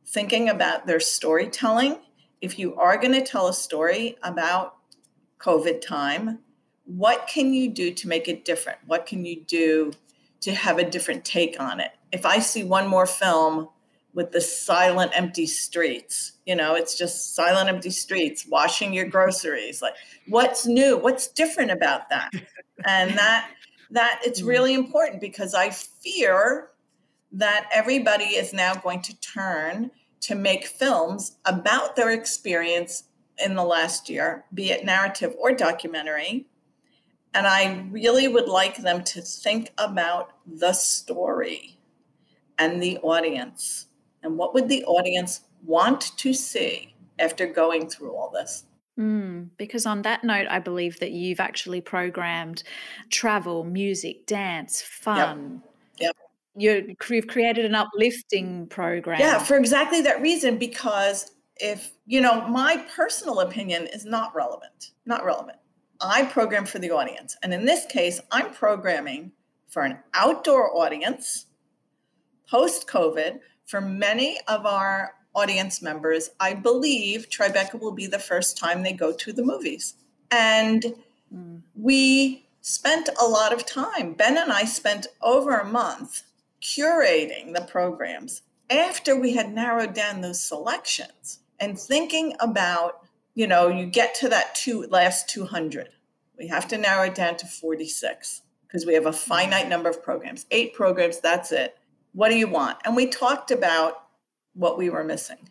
thinking 0.06 0.48
about 0.48 0.86
their 0.86 1.00
storytelling. 1.00 1.98
If 2.40 2.58
you 2.58 2.74
are 2.76 2.98
going 2.98 3.12
to 3.12 3.22
tell 3.22 3.48
a 3.48 3.54
story 3.54 4.16
about 4.22 4.76
COVID 5.38 5.80
time, 5.80 6.40
what 6.84 7.28
can 7.28 7.52
you 7.52 7.68
do 7.68 7.92
to 7.92 8.08
make 8.08 8.28
it 8.28 8.44
different? 8.44 8.78
What 8.86 9.06
can 9.06 9.24
you 9.24 9.42
do 9.44 9.92
to 10.40 10.54
have 10.54 10.78
a 10.78 10.88
different 10.88 11.24
take 11.24 11.60
on 11.60 11.80
it? 11.80 11.92
If 12.12 12.24
I 12.24 12.38
see 12.38 12.64
one 12.64 12.88
more 12.88 13.06
film 13.06 13.68
with 14.18 14.32
the 14.32 14.40
silent 14.40 15.12
empty 15.14 15.46
streets 15.46 16.32
you 16.44 16.56
know? 16.56 16.74
It's 16.74 16.96
just 16.96 17.36
silent 17.36 17.68
empty 17.68 17.90
streets 17.90 18.46
washing 18.48 18.92
your 18.92 19.04
groceries 19.04 19.80
like 19.80 19.94
what's 20.26 20.66
new? 20.66 20.96
What's 20.96 21.28
different 21.28 21.70
about 21.70 22.08
that? 22.10 22.30
And 22.84 23.18
that 23.18 23.50
that 23.90 24.20
it's 24.24 24.40
mm. 24.42 24.46
really 24.46 24.74
important 24.74 25.20
because 25.20 25.54
i 25.54 25.70
fear 25.70 26.70
that 27.32 27.68
everybody 27.74 28.24
is 28.24 28.52
now 28.52 28.74
going 28.74 29.02
to 29.02 29.20
turn 29.20 29.90
to 30.20 30.34
make 30.34 30.66
films 30.66 31.36
about 31.44 31.96
their 31.96 32.10
experience 32.10 33.04
in 33.44 33.54
the 33.54 33.64
last 33.64 34.08
year 34.08 34.44
be 34.54 34.70
it 34.70 34.84
narrative 34.84 35.34
or 35.38 35.52
documentary. 35.52 36.46
And 37.34 37.46
i 37.46 37.84
really 37.90 38.28
would 38.28 38.48
like 38.48 38.78
them 38.78 39.04
to 39.04 39.20
think 39.20 39.70
about 39.76 40.32
the 40.46 40.72
story 40.72 41.78
and 42.58 42.82
the 42.82 42.98
audience 42.98 43.87
and 44.22 44.36
what 44.36 44.54
would 44.54 44.68
the 44.68 44.84
audience 44.84 45.42
want 45.64 46.16
to 46.18 46.32
see 46.32 46.94
after 47.18 47.46
going 47.46 47.88
through 47.88 48.14
all 48.14 48.30
this? 48.30 48.64
Mm, 48.98 49.50
because 49.56 49.86
on 49.86 50.02
that 50.02 50.24
note, 50.24 50.46
I 50.50 50.58
believe 50.58 50.98
that 50.98 51.12
you've 51.12 51.38
actually 51.38 51.80
programmed 51.80 52.64
travel, 53.10 53.62
music, 53.62 54.26
dance, 54.26 54.82
fun. 54.82 55.62
Yep. 56.00 56.16
yep. 56.56 56.86
You've 57.08 57.28
created 57.28 57.64
an 57.64 57.76
uplifting 57.76 58.66
program. 58.66 59.20
Yeah, 59.20 59.38
for 59.38 59.56
exactly 59.56 60.00
that 60.02 60.20
reason. 60.20 60.58
Because 60.58 61.30
if, 61.56 61.92
you 62.06 62.20
know, 62.20 62.46
my 62.48 62.84
personal 62.94 63.40
opinion 63.40 63.86
is 63.86 64.04
not 64.04 64.34
relevant, 64.34 64.90
not 65.06 65.24
relevant. 65.24 65.58
I 66.00 66.24
program 66.24 66.64
for 66.64 66.80
the 66.80 66.90
audience. 66.90 67.36
And 67.42 67.54
in 67.54 67.64
this 67.64 67.86
case, 67.86 68.20
I'm 68.32 68.52
programming 68.52 69.32
for 69.68 69.82
an 69.82 69.98
outdoor 70.14 70.76
audience 70.76 71.46
post 72.48 72.88
COVID 72.88 73.40
for 73.68 73.82
many 73.82 74.38
of 74.48 74.64
our 74.64 75.14
audience 75.34 75.82
members, 75.82 76.30
I 76.40 76.54
believe 76.54 77.28
Tribeca 77.28 77.78
will 77.78 77.92
be 77.92 78.06
the 78.06 78.18
first 78.18 78.56
time 78.56 78.82
they 78.82 78.94
go 78.94 79.12
to 79.12 79.32
the 79.32 79.44
movies. 79.44 79.94
And 80.30 80.94
mm. 81.32 81.60
we 81.76 82.48
spent 82.62 83.10
a 83.20 83.26
lot 83.26 83.52
of 83.52 83.66
time. 83.66 84.14
Ben 84.14 84.38
and 84.38 84.50
I 84.50 84.64
spent 84.64 85.06
over 85.20 85.58
a 85.58 85.66
month 85.66 86.22
curating 86.62 87.54
the 87.54 87.60
programs 87.60 88.42
after 88.70 89.14
we 89.14 89.34
had 89.34 89.52
narrowed 89.52 89.94
down 89.94 90.22
those 90.22 90.42
selections 90.42 91.40
and 91.60 91.78
thinking 91.78 92.34
about, 92.40 93.06
you 93.34 93.46
know, 93.46 93.68
you 93.68 93.86
get 93.86 94.14
to 94.16 94.28
that 94.30 94.54
two 94.54 94.86
last 94.90 95.28
200. 95.28 95.90
We 96.38 96.48
have 96.48 96.68
to 96.68 96.78
narrow 96.78 97.04
it 97.04 97.14
down 97.14 97.36
to 97.36 97.46
46 97.46 98.42
because 98.66 98.86
we 98.86 98.94
have 98.94 99.06
a 99.06 99.12
finite 99.12 99.68
number 99.68 99.88
of 99.88 100.02
programs. 100.02 100.46
Eight 100.50 100.74
programs, 100.74 101.20
that's 101.20 101.52
it. 101.52 101.77
What 102.18 102.30
do 102.30 102.36
you 102.36 102.48
want? 102.48 102.78
And 102.84 102.96
we 102.96 103.06
talked 103.06 103.52
about 103.52 104.02
what 104.52 104.76
we 104.76 104.90
were 104.90 105.04
missing 105.04 105.50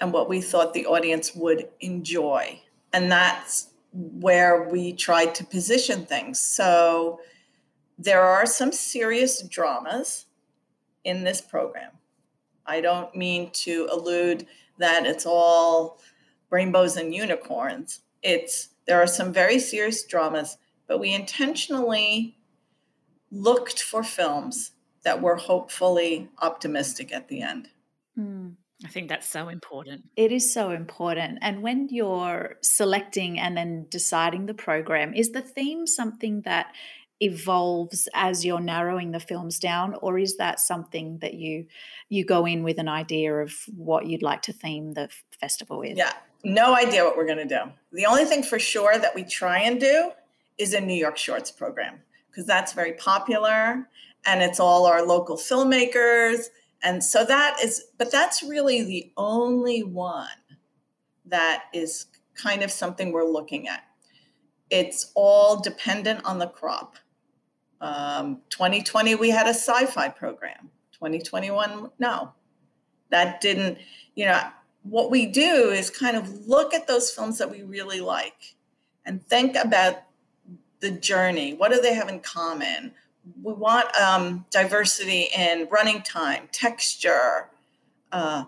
and 0.00 0.10
what 0.10 0.26
we 0.26 0.40
thought 0.40 0.72
the 0.72 0.86
audience 0.86 1.34
would 1.34 1.68
enjoy. 1.80 2.62
And 2.94 3.12
that's 3.12 3.68
where 3.92 4.70
we 4.70 4.94
tried 4.94 5.34
to 5.34 5.44
position 5.44 6.06
things. 6.06 6.40
So 6.40 7.20
there 7.98 8.22
are 8.22 8.46
some 8.46 8.72
serious 8.72 9.42
dramas 9.42 10.24
in 11.04 11.24
this 11.24 11.42
program. 11.42 11.90
I 12.64 12.80
don't 12.80 13.14
mean 13.14 13.50
to 13.64 13.86
allude 13.92 14.46
that 14.78 15.04
it's 15.04 15.26
all 15.26 16.00
rainbows 16.48 16.96
and 16.96 17.14
unicorns. 17.14 18.00
It's 18.22 18.70
there 18.86 18.98
are 18.98 19.06
some 19.06 19.30
very 19.30 19.58
serious 19.58 20.06
dramas, 20.06 20.56
but 20.86 21.00
we 21.00 21.12
intentionally 21.12 22.38
looked 23.30 23.82
for 23.82 24.02
films 24.02 24.70
that 25.08 25.22
we're 25.22 25.36
hopefully 25.36 26.28
optimistic 26.42 27.14
at 27.14 27.28
the 27.28 27.40
end. 27.40 27.70
Mm. 28.18 28.56
I 28.84 28.88
think 28.88 29.08
that's 29.08 29.26
so 29.26 29.48
important. 29.48 30.02
It 30.16 30.32
is 30.32 30.52
so 30.52 30.70
important. 30.70 31.38
And 31.40 31.62
when 31.62 31.88
you're 31.88 32.58
selecting 32.62 33.40
and 33.40 33.56
then 33.56 33.86
deciding 33.88 34.44
the 34.44 34.52
program, 34.52 35.14
is 35.14 35.30
the 35.30 35.40
theme 35.40 35.86
something 35.86 36.42
that 36.42 36.74
evolves 37.20 38.06
as 38.12 38.44
you're 38.44 38.60
narrowing 38.60 39.12
the 39.12 39.18
films 39.18 39.58
down 39.58 39.94
or 40.02 40.18
is 40.18 40.36
that 40.36 40.60
something 40.60 41.18
that 41.18 41.34
you 41.34 41.66
you 42.08 42.24
go 42.24 42.46
in 42.46 42.62
with 42.62 42.78
an 42.78 42.88
idea 42.88 43.34
of 43.34 43.52
what 43.76 44.06
you'd 44.06 44.22
like 44.22 44.42
to 44.42 44.52
theme 44.52 44.92
the 44.92 45.08
festival 45.40 45.78
with? 45.78 45.96
Yeah, 45.96 46.12
no 46.44 46.76
idea 46.76 47.02
what 47.02 47.16
we're 47.16 47.26
going 47.32 47.48
to 47.48 47.56
do. 47.58 47.72
The 47.92 48.06
only 48.06 48.26
thing 48.26 48.42
for 48.42 48.58
sure 48.58 48.98
that 48.98 49.14
we 49.14 49.24
try 49.24 49.60
and 49.60 49.80
do 49.80 50.12
is 50.58 50.74
a 50.74 50.80
New 50.80 50.94
York 50.94 51.16
Shorts 51.16 51.50
program 51.50 51.94
because 52.30 52.46
that's 52.46 52.74
very 52.74 52.92
popular 52.92 53.88
and 54.26 54.42
it's 54.42 54.60
all 54.60 54.86
our 54.86 55.04
local 55.04 55.36
filmmakers. 55.36 56.46
And 56.82 57.02
so 57.02 57.24
that 57.24 57.58
is, 57.62 57.84
but 57.98 58.12
that's 58.12 58.42
really 58.42 58.84
the 58.84 59.12
only 59.16 59.82
one 59.82 60.28
that 61.26 61.64
is 61.72 62.06
kind 62.34 62.62
of 62.62 62.70
something 62.70 63.12
we're 63.12 63.24
looking 63.24 63.68
at. 63.68 63.84
It's 64.70 65.10
all 65.14 65.60
dependent 65.60 66.24
on 66.24 66.38
the 66.38 66.46
crop. 66.46 66.96
Um, 67.80 68.42
2020, 68.50 69.14
we 69.14 69.30
had 69.30 69.46
a 69.46 69.50
sci 69.50 69.86
fi 69.86 70.08
program. 70.08 70.70
2021, 70.92 71.90
no. 71.98 72.32
That 73.10 73.40
didn't, 73.40 73.78
you 74.14 74.26
know, 74.26 74.40
what 74.82 75.10
we 75.10 75.26
do 75.26 75.70
is 75.70 75.90
kind 75.90 76.16
of 76.16 76.46
look 76.46 76.74
at 76.74 76.86
those 76.86 77.10
films 77.10 77.38
that 77.38 77.50
we 77.50 77.62
really 77.62 78.00
like 78.00 78.56
and 79.04 79.26
think 79.26 79.56
about 79.56 80.02
the 80.80 80.90
journey. 80.90 81.54
What 81.54 81.72
do 81.72 81.80
they 81.80 81.94
have 81.94 82.08
in 82.08 82.20
common? 82.20 82.92
We 83.42 83.52
want 83.52 83.94
um, 83.96 84.44
diversity 84.50 85.28
in 85.36 85.68
running 85.70 86.02
time, 86.02 86.48
texture, 86.52 87.50
uh, 88.12 88.44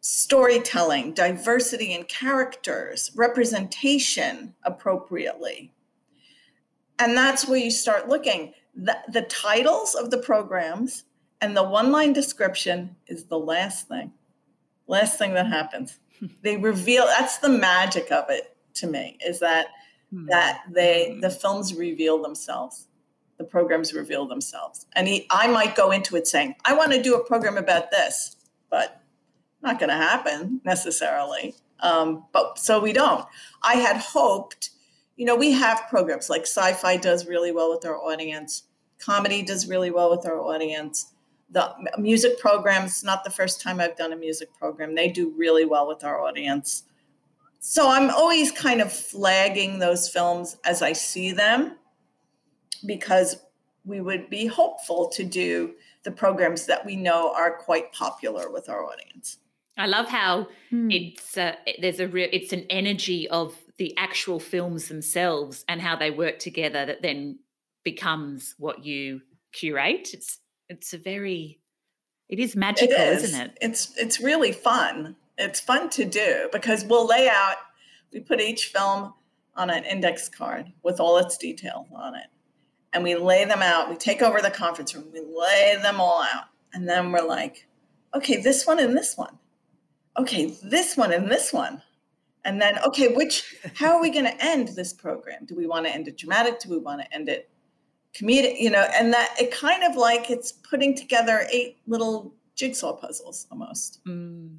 storytelling, 0.00 1.14
diversity 1.14 1.92
in 1.92 2.04
characters, 2.04 3.10
representation 3.14 4.54
appropriately. 4.64 5.72
And 6.98 7.16
that's 7.16 7.46
where 7.46 7.58
you 7.58 7.70
start 7.70 8.08
looking. 8.08 8.52
The, 8.74 8.96
the 9.08 9.22
titles 9.22 9.94
of 9.94 10.10
the 10.10 10.18
programs 10.18 11.04
and 11.40 11.56
the 11.56 11.62
one 11.62 11.90
line 11.90 12.12
description 12.12 12.96
is 13.06 13.24
the 13.24 13.38
last 13.38 13.88
thing, 13.88 14.12
last 14.86 15.18
thing 15.18 15.34
that 15.34 15.46
happens. 15.46 15.98
they 16.42 16.56
reveal 16.56 17.06
that's 17.06 17.38
the 17.38 17.48
magic 17.48 18.10
of 18.10 18.24
it 18.28 18.56
to 18.74 18.86
me 18.86 19.18
is 19.24 19.40
that 19.40 19.66
hmm. 20.10 20.26
that 20.26 20.62
they 20.70 21.18
the 21.20 21.28
films 21.28 21.74
reveal 21.74 22.22
themselves 22.22 22.86
the 23.38 23.44
programs 23.44 23.92
reveal 23.92 24.26
themselves. 24.26 24.86
And 24.94 25.08
he, 25.08 25.26
I 25.30 25.48
might 25.48 25.74
go 25.74 25.90
into 25.90 26.16
it 26.16 26.26
saying, 26.26 26.54
I 26.64 26.74
want 26.74 26.92
to 26.92 27.02
do 27.02 27.14
a 27.14 27.24
program 27.24 27.56
about 27.56 27.90
this, 27.90 28.36
but 28.70 29.02
not 29.62 29.78
going 29.78 29.90
to 29.90 29.96
happen 29.96 30.60
necessarily. 30.64 31.54
Um, 31.80 32.24
but 32.32 32.58
so 32.58 32.80
we 32.80 32.92
don't. 32.92 33.24
I 33.62 33.74
had 33.74 33.96
hoped, 33.96 34.70
you 35.16 35.26
know, 35.26 35.36
we 35.36 35.52
have 35.52 35.84
programs 35.88 36.30
like 36.30 36.42
sci 36.42 36.72
fi 36.74 36.96
does 36.96 37.26
really 37.26 37.52
well 37.52 37.70
with 37.70 37.84
our 37.84 37.96
audience, 37.96 38.64
comedy 38.98 39.42
does 39.42 39.68
really 39.68 39.90
well 39.90 40.10
with 40.10 40.26
our 40.26 40.40
audience. 40.40 41.06
The 41.50 41.74
music 41.98 42.38
programs, 42.38 43.04
not 43.04 43.24
the 43.24 43.30
first 43.30 43.60
time 43.60 43.78
I've 43.80 43.96
done 43.96 44.12
a 44.12 44.16
music 44.16 44.48
program, 44.58 44.94
they 44.94 45.08
do 45.08 45.34
really 45.36 45.64
well 45.64 45.86
with 45.86 46.02
our 46.02 46.20
audience. 46.20 46.84
So 47.58 47.90
I'm 47.90 48.10
always 48.10 48.50
kind 48.50 48.80
of 48.80 48.92
flagging 48.92 49.78
those 49.78 50.08
films 50.08 50.56
as 50.64 50.82
I 50.82 50.94
see 50.94 51.32
them 51.32 51.76
because 52.86 53.36
we 53.84 54.00
would 54.00 54.30
be 54.30 54.46
hopeful 54.46 55.08
to 55.08 55.24
do 55.24 55.74
the 56.04 56.10
programs 56.10 56.66
that 56.66 56.84
we 56.84 56.96
know 56.96 57.32
are 57.34 57.56
quite 57.56 57.92
popular 57.92 58.50
with 58.50 58.68
our 58.68 58.84
audience. 58.84 59.38
I 59.76 59.86
love 59.86 60.08
how 60.08 60.48
hmm. 60.70 60.90
it's 60.90 61.36
uh, 61.36 61.54
there's 61.80 62.00
a 62.00 62.08
real 62.08 62.28
it's 62.32 62.52
an 62.52 62.66
energy 62.68 63.28
of 63.28 63.56
the 63.78 63.96
actual 63.96 64.38
films 64.38 64.88
themselves 64.88 65.64
and 65.66 65.80
how 65.80 65.96
they 65.96 66.10
work 66.10 66.38
together 66.38 66.84
that 66.84 67.02
then 67.02 67.38
becomes 67.82 68.54
what 68.58 68.84
you 68.84 69.22
curate. 69.52 70.10
It's 70.12 70.38
it's 70.68 70.92
a 70.92 70.98
very 70.98 71.58
it 72.28 72.38
is 72.38 72.54
magical, 72.54 72.94
it 72.94 73.08
is. 73.08 73.24
isn't 73.24 73.40
it? 73.40 73.58
It's 73.60 73.96
it's 73.96 74.20
really 74.20 74.52
fun. 74.52 75.16
It's 75.38 75.60
fun 75.60 75.88
to 75.90 76.04
do 76.04 76.48
because 76.52 76.84
we'll 76.84 77.06
lay 77.06 77.28
out 77.28 77.56
we 78.12 78.20
put 78.20 78.40
each 78.40 78.66
film 78.66 79.14
on 79.56 79.70
an 79.70 79.84
index 79.84 80.28
card 80.28 80.72
with 80.82 81.00
all 81.00 81.16
its 81.18 81.36
detail 81.36 81.86
on 81.94 82.14
it 82.14 82.26
and 82.92 83.02
we 83.02 83.14
lay 83.14 83.44
them 83.44 83.62
out. 83.62 83.88
We 83.90 83.96
take 83.96 84.22
over 84.22 84.40
the 84.40 84.50
conference 84.50 84.94
room, 84.94 85.06
we 85.12 85.20
lay 85.20 85.78
them 85.82 86.00
all 86.00 86.22
out. 86.22 86.46
And 86.74 86.88
then 86.88 87.12
we're 87.12 87.26
like, 87.26 87.66
okay, 88.14 88.40
this 88.40 88.66
one 88.66 88.78
and 88.78 88.96
this 88.96 89.16
one. 89.16 89.38
Okay, 90.18 90.54
this 90.62 90.96
one 90.96 91.12
and 91.12 91.30
this 91.30 91.52
one. 91.52 91.82
and 92.44 92.60
then 92.60 92.78
okay 92.84 93.08
which 93.14 93.56
how 93.74 93.96
are 93.96 94.02
we 94.02 94.10
going 94.10 94.24
to 94.24 94.44
end 94.44 94.68
this 94.68 94.92
program 94.92 95.44
do 95.44 95.54
we 95.54 95.66
want 95.66 95.86
to 95.86 95.92
end 95.92 96.08
it 96.08 96.16
dramatic 96.16 96.58
do 96.58 96.68
we 96.68 96.78
want 96.78 97.00
to 97.00 97.14
end 97.14 97.28
it 97.28 97.48
comedic 98.14 98.58
you 98.58 98.70
know 98.70 98.86
and 98.94 99.12
that 99.12 99.34
it 99.40 99.50
kind 99.50 99.82
of 99.82 99.96
like 99.96 100.30
it's 100.30 100.52
putting 100.52 100.94
together 100.94 101.46
eight 101.52 101.78
little 101.86 102.34
jigsaw 102.54 102.92
puzzles 102.92 103.46
almost 103.50 104.00
mm. 104.04 104.50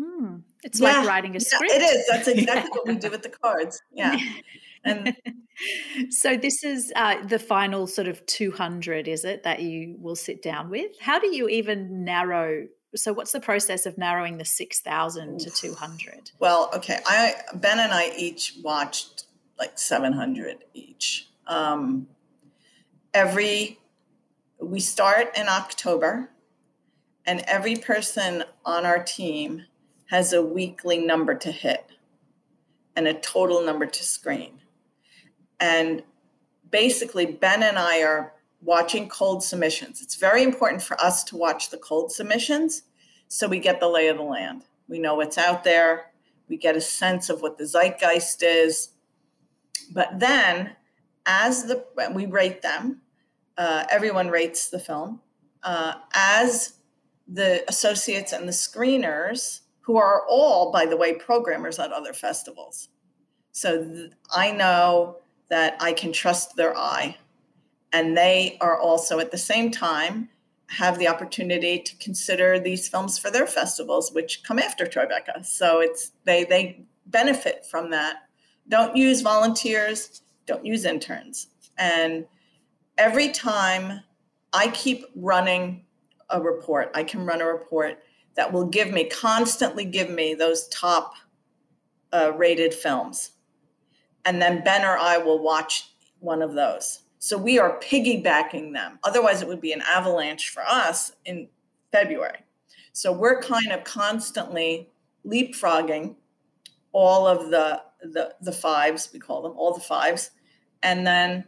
Hmm. 0.00 0.36
It's 0.62 0.80
yeah. 0.80 0.98
like 0.98 1.06
writing 1.06 1.36
a 1.36 1.40
script. 1.40 1.72
Yeah, 1.72 1.80
it 1.80 1.82
is. 1.82 2.06
That's 2.08 2.28
exactly 2.38 2.70
what 2.70 2.86
we 2.86 2.96
do 2.96 3.10
with 3.10 3.22
the 3.22 3.28
cards. 3.28 3.82
Yeah. 3.92 4.16
And 4.84 5.16
so 6.10 6.36
this 6.36 6.64
is 6.64 6.92
uh, 6.96 7.24
the 7.26 7.38
final 7.38 7.86
sort 7.86 8.08
of 8.08 8.24
200, 8.26 9.08
is 9.08 9.24
it, 9.24 9.42
that 9.44 9.60
you 9.60 9.96
will 9.98 10.16
sit 10.16 10.42
down 10.42 10.70
with? 10.70 10.90
How 11.00 11.18
do 11.18 11.34
you 11.34 11.48
even 11.48 12.04
narrow 12.04 12.66
so 12.94 13.10
what's 13.10 13.32
the 13.32 13.40
process 13.40 13.86
of 13.86 13.96
narrowing 13.96 14.36
the 14.36 14.44
6000 14.44 15.40
to 15.40 15.50
200 15.50 16.32
well 16.40 16.68
okay 16.74 16.98
i 17.06 17.32
ben 17.54 17.78
and 17.80 17.90
i 17.90 18.12
each 18.18 18.58
watched 18.62 19.24
like 19.58 19.78
700 19.78 20.64
each. 20.74 21.28
Um, 21.46 22.08
every 23.14 23.78
we 24.60 24.80
start 24.80 25.36
in 25.36 25.48
october 25.48 26.30
and 27.26 27.44
every 27.46 27.76
person 27.76 28.44
on 28.64 28.84
our 28.84 29.02
team 29.02 29.64
has 30.06 30.32
a 30.32 30.42
weekly 30.42 30.98
number 30.98 31.34
to 31.34 31.52
hit 31.52 31.86
and 32.96 33.06
a 33.06 33.14
total 33.14 33.64
number 33.64 33.86
to 33.86 34.02
screen 34.02 34.61
and 35.62 36.02
basically 36.70 37.24
ben 37.26 37.62
and 37.62 37.78
i 37.78 38.02
are 38.02 38.32
watching 38.62 39.08
cold 39.08 39.42
submissions. 39.42 40.00
It's 40.00 40.14
very 40.14 40.42
important 40.42 40.82
for 40.82 40.98
us 41.00 41.24
to 41.24 41.36
watch 41.36 41.70
the 41.70 41.76
cold 41.76 42.12
submissions 42.12 42.82
so 43.28 43.48
we 43.48 43.58
get 43.58 43.80
the 43.80 43.88
lay 43.88 44.08
of 44.08 44.18
the 44.18 44.22
land. 44.22 44.62
We 44.88 44.98
know 44.98 45.16
what's 45.16 45.38
out 45.38 45.64
there, 45.64 46.12
we 46.48 46.56
get 46.56 46.76
a 46.76 46.80
sense 46.80 47.28
of 47.28 47.42
what 47.42 47.58
the 47.58 47.64
zeitgeist 47.64 48.42
is. 48.42 48.90
But 49.92 50.20
then, 50.20 50.76
as 51.26 51.64
the 51.64 51.84
we 52.14 52.26
rate 52.26 52.62
them, 52.62 53.00
uh, 53.56 53.84
everyone 53.90 54.28
rates 54.28 54.68
the 54.68 54.78
film. 54.78 55.20
Uh, 55.62 55.94
as 56.14 56.74
the 57.26 57.64
associates 57.68 58.32
and 58.32 58.46
the 58.46 58.52
screeners, 58.52 59.60
who 59.80 59.96
are 59.96 60.22
all, 60.28 60.70
by 60.70 60.86
the 60.86 60.96
way, 60.96 61.14
programmers 61.14 61.78
at 61.78 61.92
other 61.92 62.12
festivals. 62.12 62.88
So 63.52 63.84
th- 63.84 64.12
I 64.34 64.52
know 64.52 65.21
that 65.48 65.76
I 65.80 65.92
can 65.92 66.12
trust 66.12 66.56
their 66.56 66.76
eye. 66.76 67.16
And 67.92 68.16
they 68.16 68.56
are 68.60 68.80
also 68.80 69.18
at 69.18 69.30
the 69.30 69.38
same 69.38 69.70
time 69.70 70.28
have 70.68 70.98
the 70.98 71.08
opportunity 71.08 71.78
to 71.78 71.96
consider 71.96 72.58
these 72.58 72.88
films 72.88 73.18
for 73.18 73.30
their 73.30 73.46
festivals 73.46 74.10
which 74.12 74.42
come 74.42 74.58
after 74.58 74.86
tribeca. 74.86 75.44
So 75.44 75.80
it's 75.80 76.12
they 76.24 76.44
they 76.44 76.84
benefit 77.06 77.66
from 77.66 77.90
that. 77.90 78.28
Don't 78.68 78.96
use 78.96 79.20
volunteers 79.20 80.22
don't 80.44 80.64
use 80.66 80.84
interns. 80.84 81.46
And 81.78 82.26
every 82.98 83.30
time 83.30 84.00
i 84.52 84.68
keep 84.68 85.04
running 85.16 85.84
a 86.30 86.40
report 86.40 86.90
i 86.94 87.02
can 87.02 87.24
run 87.24 87.40
a 87.40 87.46
report 87.46 88.02
that 88.36 88.52
will 88.52 88.66
give 88.66 88.90
me 88.92 89.04
constantly 89.04 89.84
give 89.84 90.10
me 90.10 90.34
those 90.34 90.68
top 90.68 91.14
uh, 92.12 92.32
rated 92.36 92.74
films 92.74 93.31
and 94.24 94.40
then 94.40 94.62
ben 94.64 94.84
or 94.84 94.96
i 94.98 95.16
will 95.18 95.42
watch 95.42 95.90
one 96.20 96.42
of 96.42 96.54
those 96.54 97.02
so 97.24 97.38
we 97.38 97.60
are 97.60 97.78
piggybacking 97.78 98.72
them. 98.72 98.98
Otherwise, 99.04 99.42
it 99.42 99.46
would 99.46 99.60
be 99.60 99.72
an 99.72 99.82
avalanche 99.82 100.48
for 100.48 100.64
us 100.66 101.12
in 101.24 101.46
February. 101.92 102.40
So 102.92 103.12
we're 103.12 103.40
kind 103.40 103.70
of 103.70 103.84
constantly 103.84 104.88
leapfrogging 105.24 106.16
all 106.90 107.28
of 107.28 107.50
the, 107.52 107.80
the, 108.02 108.34
the 108.40 108.50
fives, 108.50 109.08
we 109.12 109.20
call 109.20 109.40
them 109.40 109.52
all 109.56 109.72
the 109.72 109.80
fives. 109.80 110.32
And 110.82 111.06
then 111.06 111.44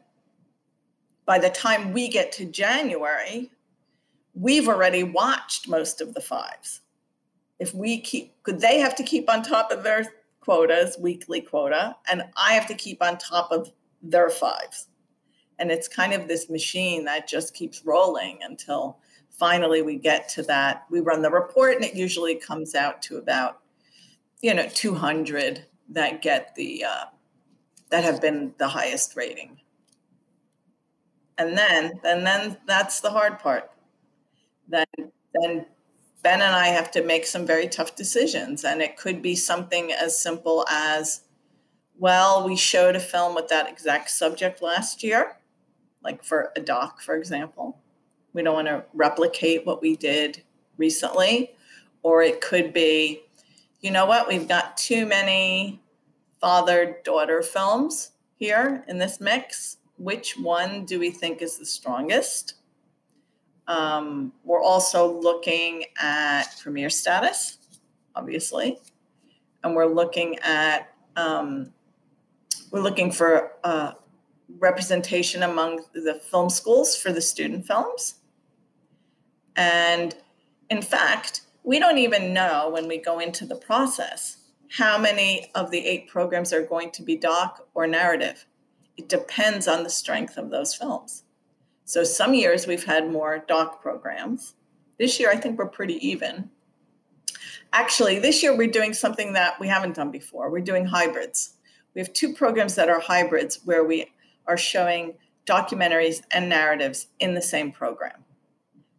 by 1.27 1.41
the 1.41 1.51
time 1.51 1.93
we 1.93 2.07
get 2.07 2.31
to 2.35 2.45
January, 2.45 3.51
we've 4.33 4.69
already 4.69 5.03
watched 5.03 5.69
most 5.69 6.01
of 6.01 6.15
the 6.15 6.21
fives. 6.21 6.83
If 7.59 7.75
we 7.75 7.99
keep, 7.99 8.41
could 8.45 8.61
they 8.61 8.79
have 8.79 8.95
to 8.95 9.03
keep 9.03 9.29
on 9.29 9.43
top 9.43 9.73
of 9.73 9.83
their 9.83 10.07
quotas, 10.45 10.99
weekly 10.99 11.41
quota, 11.41 11.97
and 12.11 12.23
I 12.37 12.53
have 12.53 12.67
to 12.67 12.75
keep 12.75 13.03
on 13.03 13.17
top 13.17 13.51
of 13.51 13.73
their 14.03 14.29
fives. 14.29 14.89
And 15.59 15.71
it's 15.71 15.89
kind 15.89 16.13
of 16.13 16.29
this 16.29 16.51
machine 16.51 17.05
that 17.07 17.27
just 17.27 17.55
keeps 17.55 17.85
rolling 17.85 18.41
until 18.43 18.99
finally 19.31 19.83
we 19.83 19.97
get 19.97 20.29
to 20.31 20.43
that. 20.43 20.85
We 20.91 21.01
run 21.01 21.23
the 21.23 21.31
report 21.31 21.77
and 21.77 21.85
it 21.85 21.95
usually 21.95 22.35
comes 22.37 22.75
out 22.75 23.01
to 23.03 23.17
about 23.17 23.61
you 24.43 24.53
know 24.53 24.69
200 24.75 25.65
that 25.91 26.21
get 26.21 26.55
the 26.55 26.85
uh, 26.85 27.05
that 27.91 28.05
have 28.05 28.21
been 28.21 28.53
the 28.59 28.69
highest 28.69 29.17
rating. 29.17 29.61
And 31.39 31.57
then 31.57 31.93
and 32.05 32.27
then 32.27 32.59
that's 32.67 33.01
the 33.01 33.11
hard 33.11 33.39
part. 33.39 33.71
Then 34.69 34.87
then 35.35 35.67
ben 36.25 36.43
and 36.43 36.57
i 36.57 36.67
have 36.67 36.91
to 36.91 37.05
make 37.05 37.25
some 37.25 37.47
very 37.47 37.69
tough 37.69 37.95
decisions 37.95 38.65
and 38.65 38.83
it 38.83 38.97
could 38.97 39.23
be 39.23 39.37
something 39.37 39.93
as 39.93 40.21
simple 40.21 40.67
as 40.69 41.21
well 41.97 42.45
we 42.45 42.57
showed 42.57 42.97
a 42.97 43.01
film 43.01 43.37
with 43.37 43.47
that 43.47 43.71
exact 43.71 44.11
subject 44.11 44.61
last 44.61 45.05
year 45.05 45.37
like 46.05 46.23
for 46.23 46.53
a 46.55 46.61
doc, 46.61 47.01
for 47.01 47.17
example. 47.17 47.81
We 48.35 48.43
don't 48.43 48.55
want 48.55 48.69
to 48.69 48.85
replicate 48.93 49.67
what 49.67 49.81
we 49.81 49.97
did 49.97 50.43
recently. 50.77 51.55
Or 52.03 52.23
it 52.23 52.43
could 52.43 52.73
be, 52.73 53.23
you 53.81 53.91
know 53.91 54.05
what, 54.05 54.29
we've 54.29 54.47
got 54.47 54.77
too 54.77 55.07
many 55.07 55.81
father 56.41 56.99
daughter 57.03 57.43
films 57.43 58.13
here 58.37 58.85
in 58.87 58.99
this 58.99 59.21
mix. 59.21 59.79
Which 59.97 60.37
one 60.37 60.85
do 60.85 60.99
we 60.99 61.11
think 61.11 61.41
is 61.41 61.59
the 61.59 61.65
strongest? 61.65 62.55
Um, 63.67 64.33
we're 64.45 64.63
also 64.63 65.21
looking 65.21 65.85
at 65.99 66.45
premiere 66.63 66.91
status, 66.91 67.59
obviously, 68.15 68.79
and 69.63 69.75
we're 69.75 69.93
looking 69.93 70.39
at 70.41 70.93
um, 71.17 71.73
we're 72.71 72.83
looking 72.83 73.11
for 73.11 73.53
uh, 73.63 73.93
representation 74.59 75.43
among 75.43 75.85
the 75.95 76.21
film 76.31 76.51
schools 76.51 76.97
for 76.97 77.13
the 77.13 77.21
student 77.21 77.67
films. 77.67 78.17
And 79.57 80.15
in 80.71 80.83
fact, 80.83 81.43
we 81.63 81.79
don't 81.79 81.99
even 81.99 82.35
know 82.35 82.71
when 82.71 82.89
we 82.89 82.99
go 82.99 83.21
into 83.21 83.47
the 83.47 83.57
process 83.57 84.39
how 84.71 84.99
many 84.99 85.47
of 85.55 85.71
the 85.71 85.79
eight 85.87 86.09
programs 86.09 86.53
are 86.53 86.63
going 86.63 86.91
to 86.91 87.03
be 87.03 87.17
doc 87.17 87.69
or 87.75 87.87
narrative. 87.87 88.45
It 88.97 89.09
depends 89.09 89.69
on 89.69 89.85
the 89.85 89.91
strength 89.91 90.37
of 90.37 90.51
those 90.51 90.75
films. 90.75 91.23
So 91.87 92.03
some 92.03 92.33
years 92.33 92.67
we've 92.67 92.85
had 92.85 93.11
more 93.11 93.45
doc 93.47 93.83
programs. 93.83 94.55
This 94.99 95.21
year, 95.21 95.31
I 95.31 95.37
think 95.37 95.59
we're 95.59 95.67
pretty 95.67 96.07
even. 96.07 96.51
Actually, 97.73 98.19
this 98.19 98.43
year 98.43 98.57
we're 98.57 98.69
doing 98.69 98.95
something 98.95 99.35
that 99.35 99.61
we 99.61 99.69
haven't 99.69 99.97
done 99.97 100.11
before. 100.11 100.51
We're 100.51 100.61
doing 100.61 100.87
hybrids. 100.87 101.55
We 101.95 102.01
have 102.01 102.13
two 102.13 102.33
programs 102.33 102.75
that 102.77 102.89
are 102.89 103.01
hybrids 103.01 103.61
where 103.65 103.85
we 103.85 104.13
are 104.47 104.57
showing 104.57 105.15
documentaries 105.47 106.23
and 106.31 106.49
narratives 106.49 107.09
in 107.21 107.35
the 107.35 107.43
same 107.43 107.71
program. 107.71 108.25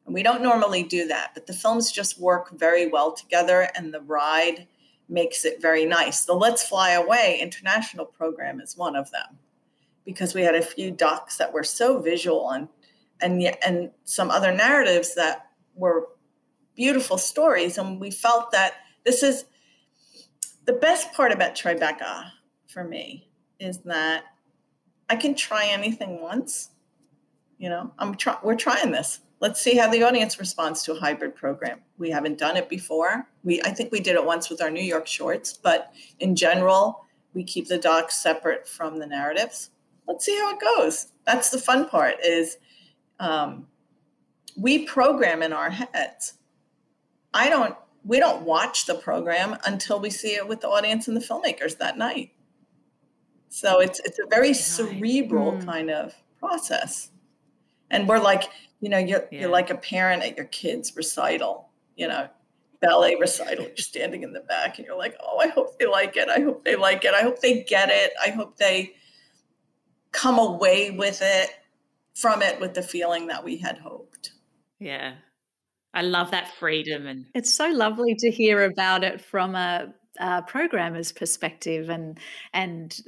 And 0.05 0.13
we 0.13 0.21
don't 0.21 0.43
normally 0.43 0.83
do 0.83 1.07
that, 1.07 1.31
but 1.33 1.47
the 1.47 1.53
films 1.53 1.91
just 1.91 2.19
work 2.19 2.51
very 2.51 2.87
well 2.87 3.11
together 3.13 3.69
and 3.75 3.91
the 3.91 4.01
ride 4.01 4.67
makes 5.09 5.43
it 5.43 5.61
very 5.61 5.85
nice. 5.85 6.25
The 6.25 6.33
Let's 6.33 6.67
Fly 6.67 6.91
Away 6.91 7.39
international 7.41 8.05
program 8.05 8.61
is 8.61 8.77
one 8.77 8.95
of 8.95 9.09
them 9.11 9.39
because 10.05 10.33
we 10.33 10.41
had 10.41 10.55
a 10.55 10.61
few 10.61 10.91
docs 10.91 11.37
that 11.37 11.51
were 11.51 11.63
so 11.63 11.99
visual 11.99 12.51
and 12.51 12.67
and 13.21 13.41
and 13.65 13.91
some 14.03 14.29
other 14.29 14.51
narratives 14.51 15.15
that 15.15 15.47
were 15.75 16.09
beautiful 16.75 17.17
stories 17.17 17.77
and 17.77 17.99
we 17.99 18.11
felt 18.11 18.51
that 18.51 18.75
this 19.05 19.23
is 19.23 19.45
the 20.65 20.73
best 20.73 21.13
part 21.13 21.31
about 21.31 21.55
Tribeca 21.55 22.31
for 22.67 22.83
me 22.83 23.29
is 23.59 23.79
that 23.79 24.25
I 25.09 25.15
can 25.15 25.35
try 25.35 25.67
anything 25.67 26.21
once. 26.21 26.69
You 27.57 27.69
know, 27.69 27.91
I'm 27.99 28.15
try- 28.15 28.39
we're 28.43 28.55
trying 28.55 28.91
this. 28.91 29.19
Let's 29.39 29.61
see 29.61 29.77
how 29.77 29.89
the 29.89 30.03
audience 30.03 30.39
responds 30.39 30.83
to 30.83 30.93
a 30.93 30.99
hybrid 30.99 31.35
program. 31.35 31.81
We 31.97 32.09
haven't 32.09 32.39
done 32.39 32.57
it 32.57 32.67
before. 32.67 33.27
We 33.43 33.61
I 33.61 33.71
think 33.71 33.91
we 33.91 33.99
did 33.99 34.15
it 34.15 34.25
once 34.25 34.49
with 34.49 34.61
our 34.61 34.71
New 34.71 34.83
York 34.83 35.07
shorts, 35.07 35.53
but 35.53 35.93
in 36.19 36.35
general, 36.35 37.05
we 37.33 37.43
keep 37.43 37.67
the 37.67 37.77
docs 37.77 38.15
separate 38.15 38.67
from 38.67 38.97
the 38.97 39.05
narratives. 39.05 39.69
Let's 40.07 40.25
see 40.25 40.35
how 40.37 40.53
it 40.53 40.59
goes. 40.59 41.07
That's 41.25 41.49
the 41.49 41.57
fun 41.57 41.89
part. 41.89 42.15
Is 42.23 42.57
um, 43.19 43.67
we 44.57 44.85
program 44.85 45.41
in 45.41 45.53
our 45.53 45.69
heads. 45.69 46.33
I 47.33 47.49
don't. 47.49 47.75
We 48.03 48.19
don't 48.19 48.43
watch 48.43 48.85
the 48.85 48.95
program 48.95 49.57
until 49.65 49.99
we 49.99 50.11
see 50.11 50.35
it 50.35 50.47
with 50.47 50.61
the 50.61 50.67
audience 50.67 51.07
and 51.07 51.17
the 51.17 51.21
filmmakers 51.21 51.77
that 51.79 51.97
night. 51.97 52.31
So 53.49 53.79
it's 53.79 53.99
it's 54.01 54.19
a 54.19 54.27
very 54.29 54.53
cerebral 54.53 55.53
mm. 55.53 55.65
kind 55.65 55.89
of 55.89 56.13
process. 56.39 57.09
And 57.89 58.07
we're 58.07 58.19
like, 58.19 58.43
you 58.79 58.89
know, 58.89 58.97
you're 58.97 59.25
yeah. 59.31 59.41
you're 59.41 59.49
like 59.49 59.69
a 59.69 59.75
parent 59.75 60.23
at 60.23 60.37
your 60.37 60.45
kid's 60.47 60.95
recital. 60.95 61.69
You 61.95 62.09
know, 62.09 62.27
ballet 62.81 63.15
recital, 63.19 63.65
you're 63.65 63.77
standing 63.77 64.23
in 64.23 64.33
the 64.33 64.41
back 64.41 64.77
and 64.77 64.85
you're 64.85 64.97
like, 64.97 65.15
oh, 65.23 65.39
I 65.39 65.47
hope 65.47 65.79
they 65.79 65.85
like 65.85 66.17
it. 66.17 66.29
I 66.29 66.41
hope 66.41 66.63
they 66.63 66.75
like 66.75 67.05
it. 67.05 67.13
I 67.13 67.21
hope 67.21 67.39
they 67.39 67.63
get 67.63 67.89
it. 67.89 68.11
I 68.23 68.29
hope 68.29 68.57
they 68.57 68.93
come 70.15 70.39
away 70.39 70.91
with 70.91 71.19
it 71.21 71.49
from 72.15 72.41
it 72.41 72.59
with 72.59 72.73
the 72.73 72.81
feeling 72.81 73.27
that 73.27 73.43
we 73.43 73.57
had 73.57 73.77
hoped. 73.77 74.31
Yeah. 74.79 75.15
I 75.93 76.01
love 76.01 76.31
that 76.31 76.53
freedom 76.55 77.07
and 77.07 77.25
it's 77.33 77.53
so 77.53 77.67
lovely 77.67 78.15
to 78.19 78.29
hear 78.29 78.63
about 78.63 79.03
it 79.03 79.21
from 79.21 79.55
a, 79.55 79.93
a 80.19 80.41
programmer's 80.41 81.13
perspective 81.13 81.89
and 81.89 82.19
and 82.53 82.99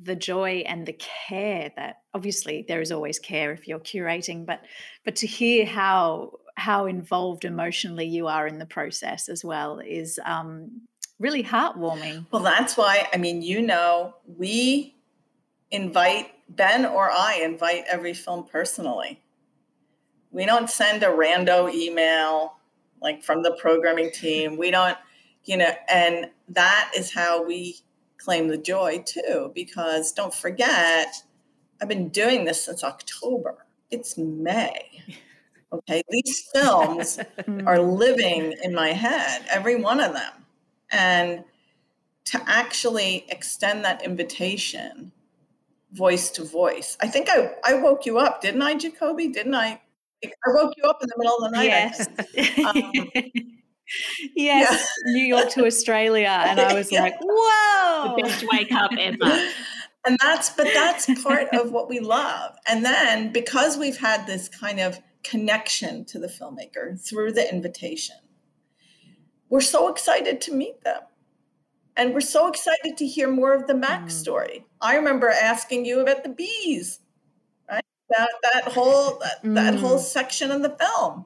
the 0.00 0.16
joy 0.16 0.64
and 0.66 0.86
the 0.86 0.94
care 0.94 1.70
that 1.76 1.98
obviously 2.14 2.64
there 2.66 2.80
is 2.80 2.90
always 2.90 3.20
care 3.20 3.52
if 3.52 3.68
you're 3.68 3.78
curating 3.78 4.44
but 4.44 4.62
but 5.04 5.14
to 5.16 5.28
hear 5.28 5.64
how 5.64 6.32
how 6.56 6.86
involved 6.86 7.44
emotionally 7.44 8.06
you 8.06 8.26
are 8.26 8.48
in 8.48 8.58
the 8.58 8.66
process 8.66 9.28
as 9.28 9.44
well 9.44 9.78
is 9.78 10.18
um, 10.24 10.82
really 11.20 11.42
heartwarming 11.44 12.26
well 12.32 12.42
that's 12.42 12.76
why 12.76 13.08
i 13.12 13.16
mean 13.16 13.42
you 13.42 13.62
know 13.62 14.14
we 14.26 14.97
invite 15.70 16.30
ben 16.48 16.86
or 16.86 17.10
i 17.10 17.40
invite 17.42 17.84
every 17.90 18.14
film 18.14 18.44
personally 18.44 19.20
we 20.30 20.46
don't 20.46 20.70
send 20.70 21.02
a 21.02 21.06
rando 21.06 21.72
email 21.72 22.54
like 23.00 23.22
from 23.22 23.42
the 23.42 23.56
programming 23.60 24.10
team 24.10 24.56
we 24.56 24.70
don't 24.70 24.96
you 25.44 25.56
know 25.56 25.70
and 25.88 26.26
that 26.48 26.90
is 26.96 27.12
how 27.12 27.44
we 27.44 27.76
claim 28.18 28.48
the 28.48 28.58
joy 28.58 29.02
too, 29.06 29.50
because 29.54 30.12
don't 30.12 30.34
forget, 30.34 31.14
I've 31.80 31.88
been 31.88 32.08
doing 32.08 32.44
this 32.44 32.64
since 32.64 32.84
October. 32.84 33.66
It's 33.90 34.18
May. 34.18 35.02
Okay, 35.70 36.02
these 36.08 36.48
films 36.54 37.18
are 37.66 37.78
living 37.78 38.54
in 38.64 38.74
my 38.74 38.94
head, 38.94 39.44
every 39.50 39.76
one 39.76 40.00
of 40.00 40.14
them. 40.14 40.32
And 40.90 41.44
to 42.24 42.42
actually 42.46 43.26
extend 43.28 43.84
that 43.84 44.02
invitation 44.02 45.12
voice 45.92 46.30
to 46.32 46.44
voice. 46.44 46.96
I 47.00 47.08
think 47.08 47.28
I, 47.30 47.52
I 47.64 47.74
woke 47.74 48.06
you 48.06 48.18
up, 48.18 48.40
didn't 48.40 48.62
I, 48.62 48.74
Jacoby? 48.74 49.28
Didn't 49.28 49.54
I? 49.54 49.80
I 50.24 50.28
woke 50.48 50.74
you 50.76 50.84
up 50.84 50.98
in 51.02 51.08
the 51.08 51.14
middle 51.16 51.36
of 51.36 51.50
the 51.50 51.56
night. 51.56 51.64
Yes. 51.64 52.08
Um, 52.66 52.92
yes, 54.36 54.90
yeah. 55.06 55.12
New 55.12 55.24
York 55.24 55.48
to 55.50 55.64
Australia. 55.64 56.44
And 56.46 56.60
I 56.60 56.74
was 56.78 56.92
yeah. 56.92 57.02
like, 57.02 57.14
whoa. 57.22 58.16
The 58.16 58.22
best 58.22 58.44
wake 58.52 58.70
up 58.70 58.90
ever. 58.98 59.48
and 60.06 60.18
that's, 60.20 60.50
but 60.50 60.68
that's 60.74 61.06
part 61.22 61.48
of 61.54 61.72
what 61.72 61.88
we 61.88 62.00
love. 62.00 62.54
And 62.66 62.84
then 62.84 63.32
because 63.32 63.78
we've 63.78 63.96
had 63.96 64.26
this 64.26 64.48
kind 64.48 64.80
of 64.80 64.98
connection 65.24 66.04
to 66.06 66.18
the 66.18 66.26
filmmaker 66.26 67.00
through 67.00 67.32
the 67.32 67.50
invitation, 67.50 68.16
we're 69.48 69.62
so 69.62 69.88
excited 69.88 70.42
to 70.42 70.52
meet 70.52 70.82
them. 70.84 71.00
And 71.96 72.12
we're 72.12 72.20
so 72.20 72.48
excited 72.48 72.96
to 72.98 73.06
hear 73.06 73.28
more 73.28 73.54
of 73.54 73.66
the 73.66 73.74
Mac 73.74 74.02
Mm. 74.02 74.12
I 74.80 74.96
remember 74.96 75.28
asking 75.28 75.84
you 75.84 76.00
about 76.00 76.22
the 76.22 76.30
bees, 76.30 77.00
right? 77.70 77.84
That 78.10 78.28
that 78.52 78.64
whole 78.64 79.18
that, 79.18 79.42
mm. 79.42 79.54
that 79.54 79.74
whole 79.74 79.98
section 79.98 80.50
of 80.50 80.62
the 80.62 80.76
film 80.78 81.24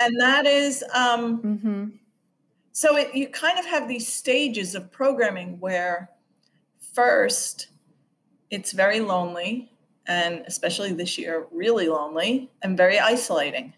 and 0.00 0.18
that 0.18 0.46
is 0.46 0.82
um, 0.94 1.42
mm-hmm. 1.42 1.84
so 2.72 2.96
it, 2.96 3.14
you 3.14 3.28
kind 3.28 3.58
of 3.58 3.66
have 3.66 3.86
these 3.86 4.08
stages 4.08 4.74
of 4.74 4.90
programming 4.90 5.60
where 5.60 6.10
first 6.94 7.68
it's 8.50 8.72
very 8.72 9.00
lonely 9.00 9.70
and 10.06 10.42
especially 10.46 10.92
this 10.92 11.18
year 11.18 11.46
really 11.52 11.88
lonely 11.88 12.50
and 12.62 12.76
very 12.76 12.98
isolating 12.98 13.72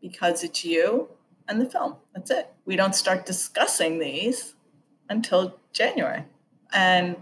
because 0.00 0.44
it's 0.44 0.64
you 0.64 1.08
and 1.48 1.60
the 1.60 1.68
film 1.68 1.96
that's 2.14 2.30
it 2.30 2.52
we 2.64 2.76
don't 2.76 2.94
start 2.94 3.26
discussing 3.26 3.98
these 3.98 4.54
until 5.10 5.58
january 5.72 6.24
and 6.72 7.16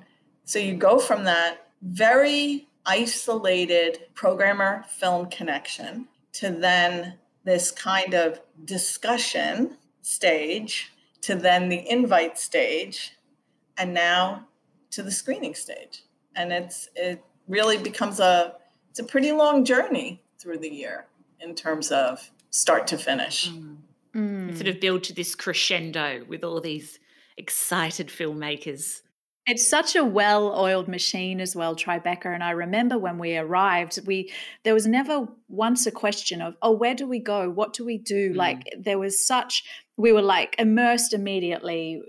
so 0.53 0.59
you 0.59 0.75
go 0.75 0.99
from 0.99 1.25
that 1.25 1.69
very 1.81 2.69
isolated 2.85 4.01
programmer 4.13 4.85
film 4.87 5.25
connection 5.31 6.07
to 6.35 6.51
then 6.51 7.15
this 7.45 7.71
kind 7.71 8.13
of 8.13 8.39
discussion 8.67 9.79
stage 10.03 10.93
to 11.23 11.35
then 11.37 11.71
the 11.71 11.91
invite 11.91 12.39
stage 12.39 13.13
and 13.79 13.95
now 13.95 14.47
to 14.91 15.03
the 15.03 15.11
screening 15.11 15.55
stage 15.55 16.03
and 16.37 16.53
it's 16.53 16.91
it 16.97 17.25
really 17.49 17.79
becomes 17.79 18.21
a 18.21 18.55
it's 18.91 18.99
a 18.99 19.05
pretty 19.05 19.33
long 19.33 19.65
journey 19.65 20.23
through 20.39 20.59
the 20.59 20.69
year 20.69 21.07
in 21.41 21.55
terms 21.55 21.91
of 21.91 22.31
start 22.51 22.87
to 22.87 22.99
finish 22.99 23.49
mm. 23.49 23.75
Mm. 24.15 24.55
sort 24.55 24.69
of 24.69 24.81
build 24.83 25.03
to 25.05 25.15
this 25.15 25.35
crescendo 25.35 26.27
with 26.29 26.45
all 26.45 26.61
these 26.61 26.99
excited 27.39 28.09
filmmakers 28.09 29.01
it's 29.47 29.67
such 29.67 29.97
a 29.97 30.05
well-oiled 30.05 30.87
machine 30.87 31.41
as 31.41 31.57
well, 31.57 31.75
Tribeca. 31.75 32.33
And 32.33 32.45
I 32.45 32.51
remember 32.53 32.97
when 32.97 33.19
we 33.19 33.37
arrived, 33.37 33.99
we 34.07 34.33
there 34.63 34.75
was 34.75 34.87
never 34.87 35.27
once 35.49 35.87
a 35.87 35.91
question 35.91 36.41
of, 36.41 36.55
oh, 36.63 36.71
where 36.71 36.95
do 36.95 37.09
we 37.09 37.19
go? 37.19 37.51
What 37.51 37.73
do 37.73 37.85
we 37.85 37.99
do? 37.99 38.33
Mm. 38.33 38.37
Like 38.37 38.73
there 38.79 38.99
was 38.99 39.25
such 39.27 39.65
we 39.97 40.13
were 40.13 40.23
like 40.23 40.55
immersed 40.59 41.13
immediately, 41.13 42.01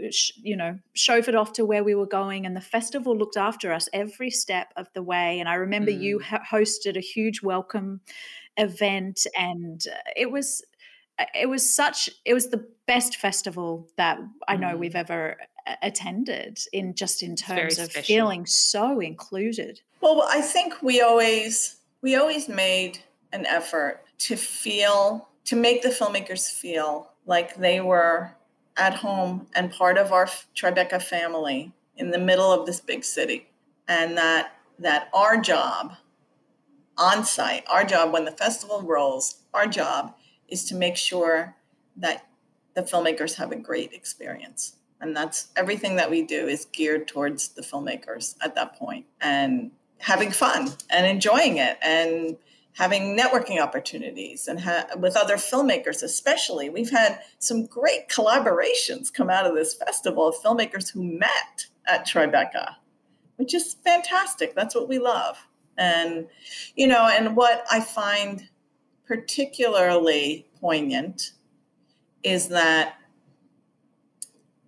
you 0.42 0.56
know, 0.56 0.80
chauffeured 0.96 1.38
off 1.40 1.54
to 1.54 1.66
where 1.66 1.84
we 1.84 1.96
were 1.96 2.08
going, 2.08 2.46
and 2.46 2.56
the 2.56 2.62
festival 2.62 3.18
looked 3.18 3.38
after 3.38 3.74
us 3.74 3.90
every 3.94 4.30
step 4.30 4.72
of 4.78 4.88
the 4.94 5.04
way. 5.04 5.40
And 5.40 5.50
I 5.50 5.56
remember 5.56 5.92
mm. 5.92 6.02
you 6.02 6.20
hosted 6.20 6.98
a 6.98 7.02
huge 7.02 7.42
welcome 7.42 8.02
event, 8.58 9.26
and 9.38 9.84
uh, 9.92 9.98
it 10.16 10.32
was 10.32 10.64
uh, 11.18 11.26
it 11.34 11.50
was 11.50 11.68
such 11.68 12.10
it 12.26 12.34
was 12.36 12.50
the 12.50 12.66
best 12.86 13.18
festival 13.18 13.90
that 13.98 14.20
I 14.48 14.56
know 14.56 14.76
mm. 14.76 14.80
we've 14.80 14.96
ever 14.96 15.38
attended 15.82 16.60
in 16.72 16.94
just 16.94 17.24
in 17.24 17.36
terms 17.36 17.80
of 17.80 17.92
special. 17.92 18.04
feeling 18.04 18.46
so 18.46 19.00
included. 19.00 19.82
Well 20.02 20.26
i 20.28 20.42
think 20.42 20.82
we 20.82 21.02
always 21.02 21.78
we 22.02 22.16
always 22.16 22.50
made 22.50 23.00
an 23.32 23.46
effort 23.46 24.02
to 24.20 24.36
feel 24.36 25.30
to 25.46 25.56
make 25.56 25.82
the 25.82 25.90
filmmakers 25.90 26.50
feel 26.52 27.12
like 27.26 27.56
they 27.56 27.82
were 27.82 28.32
at 28.78 28.96
home 28.96 29.48
and 29.56 29.72
part 29.72 29.98
of 29.98 30.12
our 30.12 30.26
tribeca 30.56 31.02
family 31.02 31.72
in 31.98 32.12
the 32.12 32.18
middle 32.18 32.52
of 32.52 32.66
this 32.66 32.80
big 32.80 33.04
city. 33.04 33.48
And 33.88 34.18
that 34.18 34.56
that 34.80 35.10
our 35.14 35.38
job 35.38 35.96
on 36.98 37.24
site 37.26 37.64
our 37.70 37.84
job 37.84 38.14
when 38.14 38.26
the 38.26 38.32
festival 38.32 38.82
rolls 38.82 39.38
our 39.54 39.66
job 39.66 40.16
is 40.48 40.64
to 40.66 40.76
make 40.76 40.96
sure 40.96 41.56
that 41.96 42.26
the 42.76 42.82
filmmakers 42.82 43.36
have 43.36 43.52
a 43.52 43.56
great 43.56 43.92
experience 43.94 44.76
and 45.04 45.16
that's 45.16 45.50
everything 45.56 45.96
that 45.98 46.10
we 46.10 46.24
do 46.24 46.48
is 46.48 46.66
geared 46.66 47.08
towards 47.08 47.50
the 47.50 47.62
filmmakers 47.62 48.36
at 48.42 48.56
that 48.56 48.76
point 48.78 49.06
and 49.22 49.72
having 50.00 50.32
fun 50.32 50.70
and 50.90 51.06
enjoying 51.06 51.58
it 51.58 51.78
and 51.84 52.36
having 52.74 53.16
networking 53.16 53.62
opportunities 53.62 54.48
and 54.48 54.60
ha- 54.60 54.88
with 54.98 55.16
other 55.16 55.36
filmmakers 55.36 56.02
especially. 56.02 56.70
We've 56.70 56.90
had 56.90 57.20
some 57.38 57.68
great 57.68 58.10
collaborations 58.10 59.14
come 59.14 59.30
out 59.30 59.46
of 59.46 59.54
this 59.54 59.76
festival 59.76 60.28
of 60.28 60.36
filmmakers 60.44 60.92
who 60.92 61.04
met 61.04 61.68
at 61.86 62.08
tribeca 62.08 62.76
which 63.38 63.54
is 63.54 63.76
fantastic. 63.84 64.56
That's 64.56 64.76
what 64.76 64.88
we 64.88 65.00
love. 65.00 65.48
And 65.78 66.28
you 66.76 66.86
know 66.86 67.08
and 67.08 67.36
what 67.36 67.66
i 67.72 67.80
find 67.80 68.48
particularly 69.08 70.48
poignant 70.62 71.32
is 72.22 72.50
that 72.50 72.96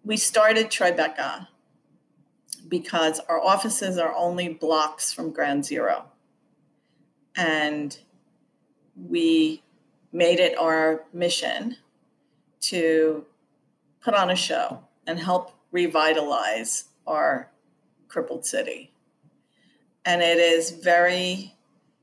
we 0.05 0.15
started 0.15 0.67
Tribeca 0.67 1.47
because 2.67 3.19
our 3.27 3.41
offices 3.41 3.97
are 3.97 4.13
only 4.15 4.49
blocks 4.49 5.11
from 5.11 5.31
Ground 5.31 5.65
Zero. 5.65 6.05
And 7.35 7.97
we 8.95 9.63
made 10.13 10.39
it 10.39 10.57
our 10.57 11.03
mission 11.11 11.75
to 12.61 13.25
put 14.01 14.13
on 14.13 14.29
a 14.29 14.35
show 14.35 14.79
and 15.07 15.19
help 15.19 15.53
revitalize 15.71 16.85
our 17.05 17.51
crippled 18.07 18.45
city. 18.45 18.91
And 20.05 20.21
it 20.21 20.37
is 20.37 20.69
very, 20.71 21.55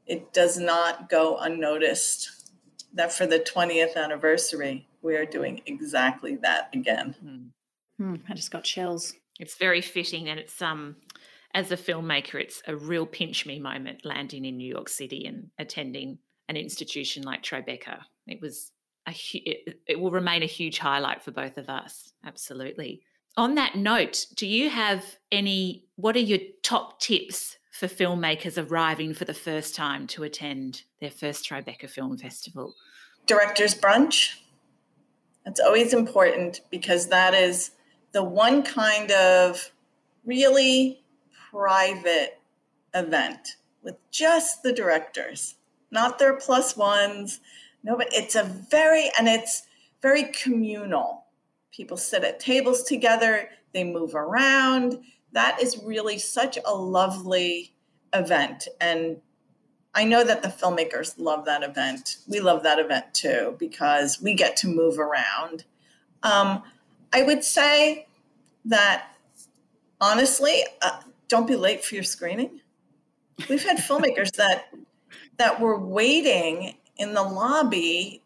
it 0.06 0.32
does 0.32 0.58
not 0.58 1.08
go 1.08 1.38
unnoticed 1.38 2.50
that 2.94 3.12
for 3.12 3.26
the 3.26 3.38
20th 3.38 3.96
anniversary, 3.96 4.86
we 5.00 5.16
are 5.16 5.24
doing 5.24 5.62
exactly 5.66 6.36
that 6.36 6.68
again. 6.74 7.14
Mm. 7.24 7.62
Mm, 8.02 8.20
I 8.28 8.34
just 8.34 8.50
got 8.50 8.64
chills. 8.64 9.14
It's 9.38 9.54
very 9.54 9.80
fitting, 9.80 10.28
and 10.28 10.38
it's 10.40 10.60
um, 10.60 10.96
as 11.54 11.70
a 11.70 11.76
filmmaker, 11.76 12.40
it's 12.40 12.62
a 12.66 12.74
real 12.74 13.06
pinch 13.06 13.46
me 13.46 13.58
moment 13.58 14.04
landing 14.04 14.44
in 14.44 14.56
New 14.56 14.68
York 14.68 14.88
City 14.88 15.26
and 15.26 15.50
attending 15.58 16.18
an 16.48 16.56
institution 16.56 17.22
like 17.22 17.42
Tribeca. 17.42 18.00
It 18.26 18.40
was 18.40 18.72
a 19.06 19.14
it, 19.34 19.80
it 19.86 20.00
will 20.00 20.10
remain 20.10 20.42
a 20.42 20.46
huge 20.46 20.78
highlight 20.78 21.22
for 21.22 21.30
both 21.30 21.58
of 21.58 21.68
us. 21.68 22.12
Absolutely. 22.24 23.02
On 23.36 23.54
that 23.54 23.76
note, 23.76 24.26
do 24.34 24.46
you 24.46 24.68
have 24.68 25.04
any? 25.30 25.84
What 25.96 26.16
are 26.16 26.20
your 26.20 26.40
top 26.62 27.00
tips 27.00 27.56
for 27.70 27.86
filmmakers 27.86 28.62
arriving 28.62 29.14
for 29.14 29.24
the 29.24 29.34
first 29.34 29.74
time 29.74 30.06
to 30.08 30.24
attend 30.24 30.82
their 31.00 31.10
first 31.10 31.48
Tribeca 31.48 31.88
Film 31.88 32.18
Festival? 32.18 32.74
Director's 33.26 33.74
brunch 33.74 34.34
That's 35.44 35.60
always 35.60 35.94
important 35.94 36.60
because 36.70 37.06
that 37.08 37.34
is 37.34 37.70
the 38.12 38.22
one 38.22 38.62
kind 38.62 39.11
of 39.11 39.72
really 40.25 41.03
private 41.51 42.40
event 42.94 43.57
with 43.83 43.96
just 44.11 44.62
the 44.62 44.72
directors, 44.72 45.57
not 45.90 46.18
their 46.18 46.37
plus 46.37 46.77
ones. 46.77 47.40
No, 47.83 47.96
but 47.96 48.09
it's 48.12 48.35
a 48.35 48.44
very, 48.44 49.11
and 49.18 49.29
it's 49.29 49.62
very 50.01 50.25
communal. 50.25 51.25
People 51.72 51.96
sit 51.96 52.22
at 52.22 52.38
tables 52.38 52.85
together, 52.85 53.48
they 53.72 53.85
move 53.85 54.14
around. 54.14 54.98
That 55.33 55.61
is 55.61 55.83
really 55.83 56.18
such 56.18 56.59
a 56.64 56.75
lovely 56.75 57.75
event. 58.12 58.68
And 58.81 59.16
I 59.94 60.05
know 60.05 60.25
that 60.25 60.42
the 60.42 60.48
filmmakers 60.48 61.14
love 61.18 61.44
that 61.46 61.62
event. 61.62 62.16
We 62.29 62.40
love 62.40 62.62
that 62.62 62.79
event 62.79 63.12
too 63.14 63.57
because 63.59 64.20
we 64.20 64.35
get 64.35 64.57
to 64.59 64.68
move 64.68 64.98
around. 64.98 65.64
Um, 66.22 66.62
I 67.12 67.22
would 67.22 67.44
say 67.44 68.07
that 68.64 69.16
honestly, 70.01 70.62
uh, 70.81 71.01
don't 71.29 71.46
be 71.46 71.57
late 71.57 71.85
for 71.85 71.94
your 71.94 72.05
screening. 72.05 72.61
We've 73.48 73.64
had 73.64 73.79
filmmakers 73.79 74.33
that 74.37 74.68
that 75.38 75.61
were 75.61 75.79
waiting 75.79 76.77
in 76.96 77.14
the 77.14 77.22
lobby 77.22 78.22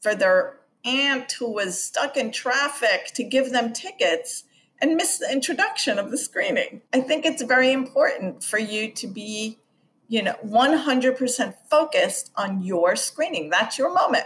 for 0.00 0.14
their 0.14 0.56
aunt 0.84 1.32
who 1.32 1.50
was 1.50 1.82
stuck 1.82 2.16
in 2.16 2.30
traffic 2.30 3.06
to 3.14 3.24
give 3.24 3.50
them 3.50 3.72
tickets 3.72 4.44
and 4.80 4.96
miss 4.96 5.18
the 5.18 5.32
introduction 5.32 5.98
of 5.98 6.10
the 6.10 6.18
screening. 6.18 6.82
I 6.92 7.00
think 7.00 7.24
it's 7.24 7.42
very 7.42 7.72
important 7.72 8.44
for 8.44 8.58
you 8.58 8.90
to 8.92 9.06
be, 9.06 9.58
you 10.08 10.22
know, 10.22 10.34
100% 10.44 11.54
focused 11.70 12.32
on 12.36 12.62
your 12.62 12.96
screening. 12.96 13.48
That's 13.48 13.78
your 13.78 13.94
moment. 13.94 14.24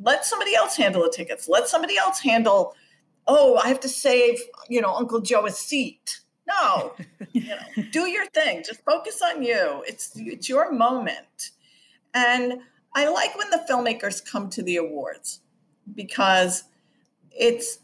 Let 0.00 0.24
somebody 0.24 0.54
else 0.54 0.76
handle 0.76 1.02
the 1.02 1.12
tickets. 1.14 1.48
Let 1.48 1.66
somebody 1.66 1.98
else 1.98 2.20
handle, 2.20 2.74
oh, 3.30 3.56
I 3.62 3.68
have 3.68 3.80
to 3.80 3.88
save, 3.88 4.40
you 4.68 4.80
know, 4.80 4.92
Uncle 4.92 5.20
Joe 5.20 5.46
a 5.46 5.52
seat. 5.52 6.20
No, 6.48 6.94
you 7.32 7.46
know, 7.46 7.84
do 7.92 8.08
your 8.08 8.26
thing. 8.26 8.64
Just 8.66 8.84
focus 8.84 9.22
on 9.22 9.42
you. 9.42 9.84
It's 9.86 10.10
it's 10.16 10.48
your 10.48 10.72
moment. 10.72 11.50
And 12.12 12.60
I 12.92 13.08
like 13.08 13.38
when 13.38 13.50
the 13.50 13.64
filmmakers 13.70 14.24
come 14.24 14.50
to 14.50 14.62
the 14.62 14.76
awards 14.76 15.40
because 15.94 16.64
it's 17.30 17.78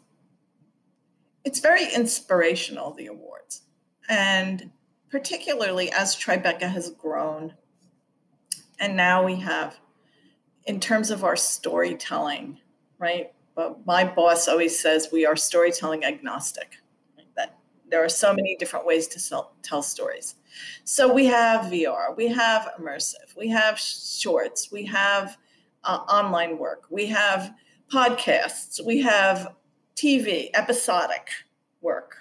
it's 1.45 1.61
very 1.61 1.85
inspirational 1.95 2.93
the 2.93 3.07
awards 3.07 3.63
and 4.09 4.71
particularly 5.11 5.93
as 5.93 6.17
tribeca 6.17 6.69
has 6.69 6.91
grown 6.91 7.55
and 8.81 8.97
now 8.97 9.25
we 9.25 9.37
have 9.37 9.77
in 10.67 10.81
terms 10.81 11.11
of 11.11 11.23
our 11.23 11.37
storytelling 11.37 12.59
right 12.99 13.33
my 13.85 14.05
boss 14.05 14.49
always 14.49 14.79
says 14.79 15.09
we 15.13 15.25
are 15.25 15.37
storytelling 15.37 16.05
agnostic 16.05 16.77
that 17.37 17.59
there 17.89 18.05
are 18.05 18.09
so 18.09 18.35
many 18.35 18.57
different 18.57 18.87
ways 18.87 19.07
to 19.07 19.19
sell, 19.19 19.55
tell 19.63 19.83
stories 19.83 20.35
so 20.85 21.13
we 21.13 21.27
have 21.27 21.67
vr 21.67 22.17
we 22.17 22.27
have 22.27 22.69
immersive 22.79 23.37
we 23.37 23.49
have 23.49 23.79
shorts 23.79 24.71
we 24.71 24.85
have 24.85 25.37
uh, 25.85 25.99
online 26.09 26.59
work 26.59 26.85
we 26.91 27.07
have 27.07 27.55
podcasts 27.91 28.85
we 28.85 29.01
have 29.01 29.55
TV, 29.97 30.51
episodic 30.53 31.31
work. 31.81 32.19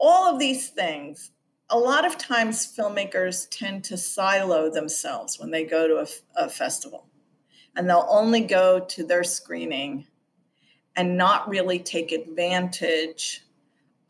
All 0.00 0.32
of 0.32 0.38
these 0.38 0.70
things, 0.70 1.32
a 1.68 1.78
lot 1.78 2.06
of 2.06 2.16
times 2.16 2.74
filmmakers 2.74 3.46
tend 3.50 3.84
to 3.84 3.98
silo 3.98 4.70
themselves 4.70 5.38
when 5.38 5.50
they 5.50 5.64
go 5.64 5.86
to 5.86 5.98
a, 5.98 6.44
a 6.46 6.48
festival. 6.48 7.06
And 7.76 7.88
they'll 7.88 8.06
only 8.08 8.40
go 8.40 8.80
to 8.80 9.04
their 9.04 9.22
screening 9.22 10.06
and 10.98 11.16
not 11.16 11.48
really 11.48 11.78
take 11.78 12.10
advantage 12.10 13.44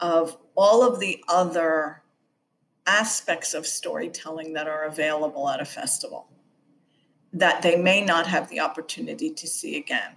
of 0.01 0.39
all 0.57 0.83
of 0.83 0.99
the 0.99 1.23
other 1.29 2.03
aspects 2.87 3.53
of 3.53 3.67
storytelling 3.67 4.55
that 4.55 4.67
are 4.67 4.85
available 4.87 5.51
at 5.51 5.61
a 5.61 5.67
festival 5.67 6.27
that 7.35 7.61
they 7.61 7.77
may 7.77 8.03
not 8.03 8.27
have 8.27 8.49
the 8.49 8.59
opportunity 8.59 9.29
to 9.29 9.47
see 9.47 9.77
again. 9.77 10.17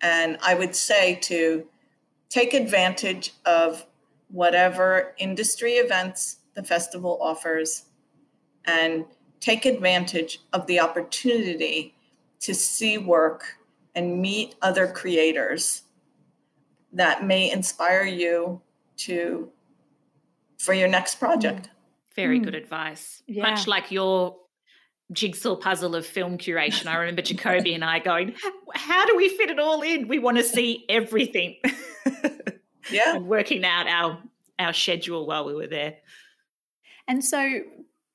And 0.00 0.38
I 0.42 0.54
would 0.54 0.74
say 0.74 1.16
to 1.24 1.66
take 2.30 2.54
advantage 2.54 3.34
of 3.44 3.84
whatever 4.28 5.14
industry 5.18 5.72
events 5.72 6.36
the 6.54 6.62
festival 6.62 7.18
offers 7.20 7.84
and 8.64 9.04
take 9.40 9.66
advantage 9.66 10.40
of 10.54 10.66
the 10.66 10.80
opportunity 10.80 11.94
to 12.38 12.54
see 12.54 12.96
work 12.96 13.58
and 13.94 14.20
meet 14.20 14.54
other 14.62 14.86
creators 14.86 15.82
that 16.92 17.24
may 17.24 17.50
inspire 17.50 18.04
you 18.04 18.60
to 18.96 19.50
for 20.58 20.74
your 20.74 20.88
next 20.88 21.16
project. 21.16 21.70
Very 22.14 22.40
mm. 22.40 22.44
good 22.44 22.54
advice. 22.54 23.22
Yeah. 23.26 23.42
Much 23.42 23.66
like 23.66 23.90
your 23.90 24.36
jigsaw 25.12 25.56
puzzle 25.56 25.96
of 25.96 26.06
film 26.06 26.38
curation. 26.38 26.86
I 26.86 26.96
remember 26.96 27.22
Jacoby 27.22 27.74
and 27.74 27.84
I 27.84 27.98
going, 27.98 28.34
how 28.74 29.06
do 29.06 29.16
we 29.16 29.28
fit 29.30 29.50
it 29.50 29.58
all 29.58 29.82
in? 29.82 30.08
We 30.08 30.18
want 30.18 30.36
to 30.36 30.44
see 30.44 30.84
everything. 30.88 31.56
Yeah. 32.90 33.16
and 33.16 33.26
working 33.26 33.64
out 33.64 33.86
our 33.86 34.18
our 34.58 34.72
schedule 34.72 35.26
while 35.26 35.44
we 35.44 35.54
were 35.54 35.68
there. 35.68 35.98
And 37.06 37.24
so 37.24 37.60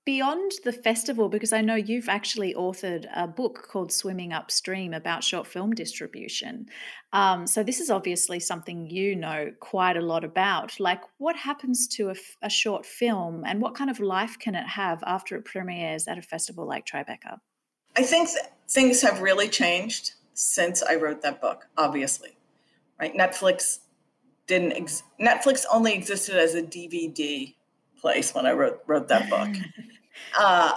beyond 0.05 0.51
the 0.63 0.71
festival, 0.71 1.29
because 1.29 1.51
I 1.51 1.61
know 1.61 1.75
you've 1.75 2.09
actually 2.09 2.53
authored 2.53 3.07
a 3.15 3.27
book 3.27 3.67
called 3.69 3.91
Swimming 3.91 4.33
Upstream 4.33 4.93
about 4.93 5.23
short 5.23 5.47
film 5.47 5.73
distribution. 5.73 6.67
Um, 7.11 7.47
so, 7.47 7.63
this 7.63 7.79
is 7.79 7.89
obviously 7.89 8.39
something 8.39 8.89
you 8.89 9.15
know 9.15 9.51
quite 9.59 9.97
a 9.97 10.01
lot 10.01 10.23
about. 10.23 10.79
Like, 10.79 11.01
what 11.17 11.35
happens 11.35 11.87
to 11.89 12.11
a, 12.11 12.15
a 12.43 12.49
short 12.49 12.85
film 12.85 13.43
and 13.45 13.61
what 13.61 13.75
kind 13.75 13.89
of 13.89 13.99
life 13.99 14.37
can 14.39 14.55
it 14.55 14.67
have 14.67 15.03
after 15.05 15.35
it 15.35 15.45
premieres 15.45 16.07
at 16.07 16.17
a 16.17 16.21
festival 16.21 16.67
like 16.67 16.85
Tribeca? 16.85 17.39
I 17.97 18.03
think 18.03 18.29
th- 18.29 18.45
things 18.69 19.01
have 19.01 19.21
really 19.21 19.47
changed 19.47 20.13
since 20.33 20.83
I 20.83 20.95
wrote 20.95 21.21
that 21.21 21.41
book, 21.41 21.67
obviously. 21.77 22.37
Right? 22.99 23.15
Netflix 23.15 23.79
didn't, 24.47 24.73
ex- 24.73 25.03
Netflix 25.19 25.65
only 25.71 25.93
existed 25.93 26.35
as 26.35 26.53
a 26.53 26.61
DVD 26.61 27.55
place 27.99 28.35
when 28.35 28.45
I 28.45 28.51
wrote, 28.51 28.81
wrote 28.85 29.07
that 29.07 29.29
book. 29.29 29.49
Uh, 30.37 30.73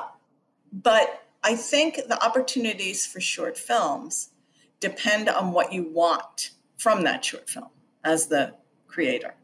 but 0.73 1.25
I 1.43 1.55
think 1.55 1.97
the 2.09 2.23
opportunities 2.25 3.07
for 3.07 3.21
short 3.21 3.57
films 3.57 4.31
depend 4.81 5.29
on 5.29 5.53
what 5.53 5.73
you 5.73 5.91
want 5.91 6.51
from 6.77 7.05
that 7.05 7.25
short 7.25 7.49
film 7.49 7.71
as 8.05 8.27
the 8.27 8.55
creator. 8.87 9.35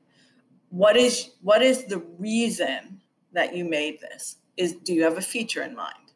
What 0.71 0.97
is 0.97 1.31
what 1.41 1.63
is 1.63 1.85
the 1.85 1.99
reason 2.19 3.01
that 3.33 3.55
you 3.55 3.65
made 3.65 4.01
this? 4.01 4.37
Is 4.57 4.75
do 4.75 4.93
you 4.93 5.05
have 5.05 5.19
a 5.19 5.23
feature 5.23 5.63
in 5.63 5.75
mind? 5.75 6.13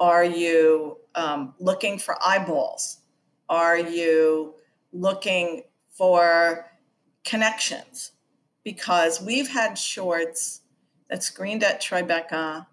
Are 0.00 0.24
you 0.24 0.98
um, 1.14 1.54
looking 1.58 1.98
for 1.98 2.16
eyeballs? 2.24 2.98
Are 3.48 3.78
you 3.78 4.54
looking 4.92 5.62
for 5.90 6.70
connections? 7.24 8.12
Because 8.62 9.20
we've 9.20 9.48
had 9.48 9.76
shorts 9.76 10.60
that 11.10 11.22
screened 11.22 11.64
at 11.64 11.80
Tribeca 11.80 12.66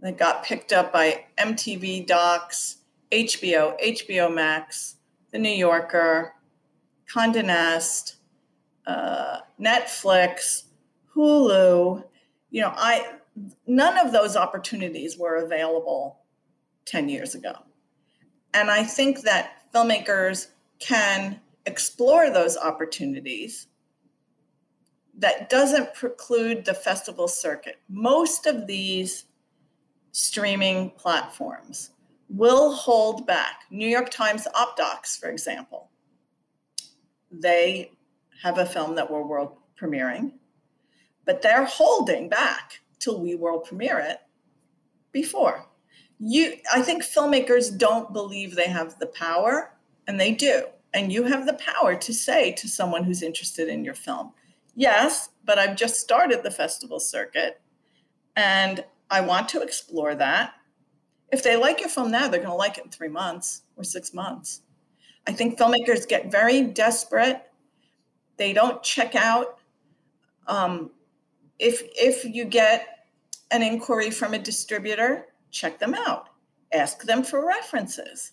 that 0.00 0.18
got 0.18 0.44
picked 0.44 0.72
up 0.72 0.92
by 0.92 1.24
MTV 1.38 2.06
Docs, 2.06 2.78
HBO, 3.12 3.78
HBO 3.80 4.32
Max, 4.32 4.96
The 5.30 5.38
New 5.38 5.50
Yorker, 5.50 6.34
Condé 7.12 7.44
Nast, 7.44 8.16
uh, 8.86 9.38
Netflix, 9.60 10.64
Hulu. 11.14 12.04
You 12.50 12.60
know, 12.62 12.72
I 12.76 13.14
none 13.66 13.98
of 13.98 14.12
those 14.12 14.36
opportunities 14.36 15.18
were 15.18 15.36
available 15.36 16.20
10 16.86 17.08
years 17.08 17.34
ago. 17.34 17.54
And 18.52 18.70
I 18.70 18.82
think 18.82 19.22
that 19.22 19.62
filmmakers 19.72 20.48
can 20.78 21.40
explore 21.66 22.30
those 22.30 22.56
opportunities 22.56 23.68
that 25.18 25.50
doesn't 25.50 25.94
preclude 25.94 26.64
the 26.64 26.74
festival 26.74 27.28
circuit. 27.28 27.78
Most 27.88 28.46
of 28.46 28.66
these 28.66 29.26
streaming 30.12 30.90
platforms 30.90 31.90
will 32.28 32.72
hold 32.72 33.26
back. 33.26 33.62
New 33.70 33.88
York 33.88 34.10
Times 34.10 34.46
OpDocs, 34.54 35.18
for 35.18 35.28
example, 35.28 35.90
they 37.30 37.90
have 38.42 38.58
a 38.58 38.66
film 38.66 38.94
that 38.94 39.10
we're 39.10 39.22
world 39.22 39.56
premiering, 39.80 40.32
but 41.24 41.42
they're 41.42 41.64
holding 41.64 42.28
back 42.28 42.80
till 42.98 43.20
we 43.20 43.34
world 43.34 43.64
premiere 43.64 43.98
it 43.98 44.18
before. 45.12 45.66
You, 46.18 46.54
I 46.72 46.82
think 46.82 47.02
filmmakers 47.02 47.76
don't 47.76 48.12
believe 48.12 48.54
they 48.54 48.68
have 48.68 48.98
the 48.98 49.06
power, 49.06 49.72
and 50.06 50.20
they 50.20 50.32
do. 50.32 50.64
And 50.92 51.12
you 51.12 51.24
have 51.24 51.46
the 51.46 51.54
power 51.54 51.94
to 51.94 52.12
say 52.12 52.52
to 52.52 52.68
someone 52.68 53.04
who's 53.04 53.22
interested 53.22 53.68
in 53.68 53.84
your 53.84 53.94
film, 53.94 54.32
yes, 54.74 55.30
but 55.44 55.58
I've 55.58 55.76
just 55.76 56.00
started 56.00 56.42
the 56.42 56.50
festival 56.50 57.00
circuit, 57.00 57.60
and 58.36 58.84
I 59.10 59.20
want 59.20 59.48
to 59.50 59.62
explore 59.62 60.14
that. 60.14 60.54
If 61.32 61.42
they 61.42 61.56
like 61.56 61.80
your 61.80 61.88
film 61.88 62.10
now, 62.10 62.28
they're 62.28 62.40
going 62.40 62.50
to 62.50 62.54
like 62.54 62.78
it 62.78 62.84
in 62.84 62.90
three 62.90 63.08
months 63.08 63.62
or 63.76 63.84
six 63.84 64.14
months. 64.14 64.62
I 65.26 65.32
think 65.32 65.58
filmmakers 65.58 66.08
get 66.08 66.30
very 66.30 66.62
desperate. 66.62 67.42
They 68.36 68.52
don't 68.52 68.82
check 68.82 69.14
out. 69.14 69.58
Um, 70.46 70.90
if 71.58 71.82
if 71.94 72.24
you 72.24 72.44
get 72.44 73.06
an 73.50 73.62
inquiry 73.62 74.10
from 74.10 74.34
a 74.34 74.38
distributor, 74.38 75.26
check 75.50 75.78
them 75.78 75.94
out. 75.94 76.30
Ask 76.72 77.02
them 77.02 77.22
for 77.22 77.46
references. 77.46 78.32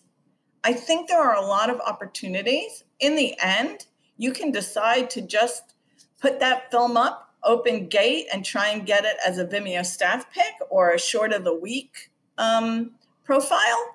I 0.64 0.72
think 0.72 1.08
there 1.08 1.20
are 1.20 1.36
a 1.36 1.46
lot 1.46 1.70
of 1.70 1.80
opportunities. 1.80 2.84
In 3.00 3.16
the 3.16 3.34
end, 3.40 3.86
you 4.16 4.32
can 4.32 4.50
decide 4.50 5.10
to 5.10 5.22
just 5.22 5.74
put 6.20 6.40
that 6.40 6.70
film 6.70 6.96
up, 6.96 7.27
open 7.48 7.88
gate, 7.88 8.26
and 8.32 8.44
try 8.44 8.68
and 8.68 8.86
get 8.86 9.04
it 9.04 9.16
as 9.26 9.38
a 9.38 9.44
Vimeo 9.44 9.84
staff 9.84 10.30
pick 10.32 10.54
or 10.70 10.90
a 10.90 10.98
short 10.98 11.32
of 11.32 11.42
the 11.42 11.54
week 11.54 12.10
um, 12.38 12.92
profile. 13.24 13.94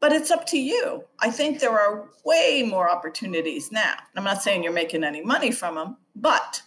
But 0.00 0.12
it's 0.12 0.30
up 0.30 0.44
to 0.46 0.58
you. 0.58 1.04
I 1.20 1.30
think 1.30 1.60
there 1.60 1.78
are 1.78 2.08
way 2.24 2.66
more 2.68 2.90
opportunities 2.90 3.70
now. 3.72 3.94
I'm 4.16 4.24
not 4.24 4.42
saying 4.42 4.64
you're 4.64 4.72
making 4.72 5.04
any 5.04 5.22
money 5.22 5.52
from 5.52 5.76
them, 5.76 5.96
but 6.16 6.60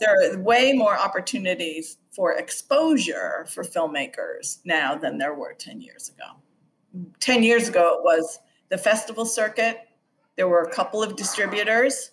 there 0.00 0.10
are 0.10 0.38
way 0.42 0.72
more 0.72 0.98
opportunities 0.98 1.98
for 2.10 2.32
exposure 2.32 3.46
for 3.50 3.62
filmmakers 3.62 4.58
now 4.64 4.94
than 4.94 5.18
there 5.18 5.34
were 5.34 5.52
10 5.52 5.80
years 5.80 6.08
ago. 6.08 7.10
10 7.20 7.42
years 7.42 7.68
ago, 7.68 7.98
it 7.98 8.04
was 8.04 8.40
the 8.70 8.78
festival 8.78 9.24
circuit, 9.24 9.80
there 10.36 10.48
were 10.48 10.62
a 10.62 10.70
couple 10.70 11.02
of 11.02 11.16
distributors, 11.16 12.10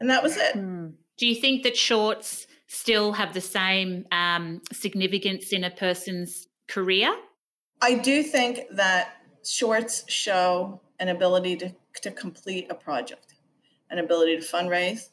and 0.00 0.10
that 0.10 0.22
was 0.22 0.36
it. 0.36 0.56
Mm. 0.56 0.92
Do 1.16 1.26
you 1.26 1.34
think 1.34 1.62
that 1.62 1.76
shorts 1.76 2.46
still 2.68 3.12
have 3.12 3.34
the 3.34 3.40
same 3.40 4.06
um, 4.12 4.60
significance 4.72 5.52
in 5.52 5.64
a 5.64 5.70
person's 5.70 6.46
career? 6.68 7.14
I 7.80 7.94
do 7.94 8.22
think 8.22 8.60
that 8.72 9.16
shorts 9.44 10.04
show 10.10 10.80
an 11.00 11.08
ability 11.08 11.56
to, 11.56 11.72
to 12.02 12.10
complete 12.10 12.66
a 12.70 12.74
project, 12.74 13.34
an 13.90 13.98
ability 13.98 14.38
to 14.38 14.42
fundraise, 14.42 15.08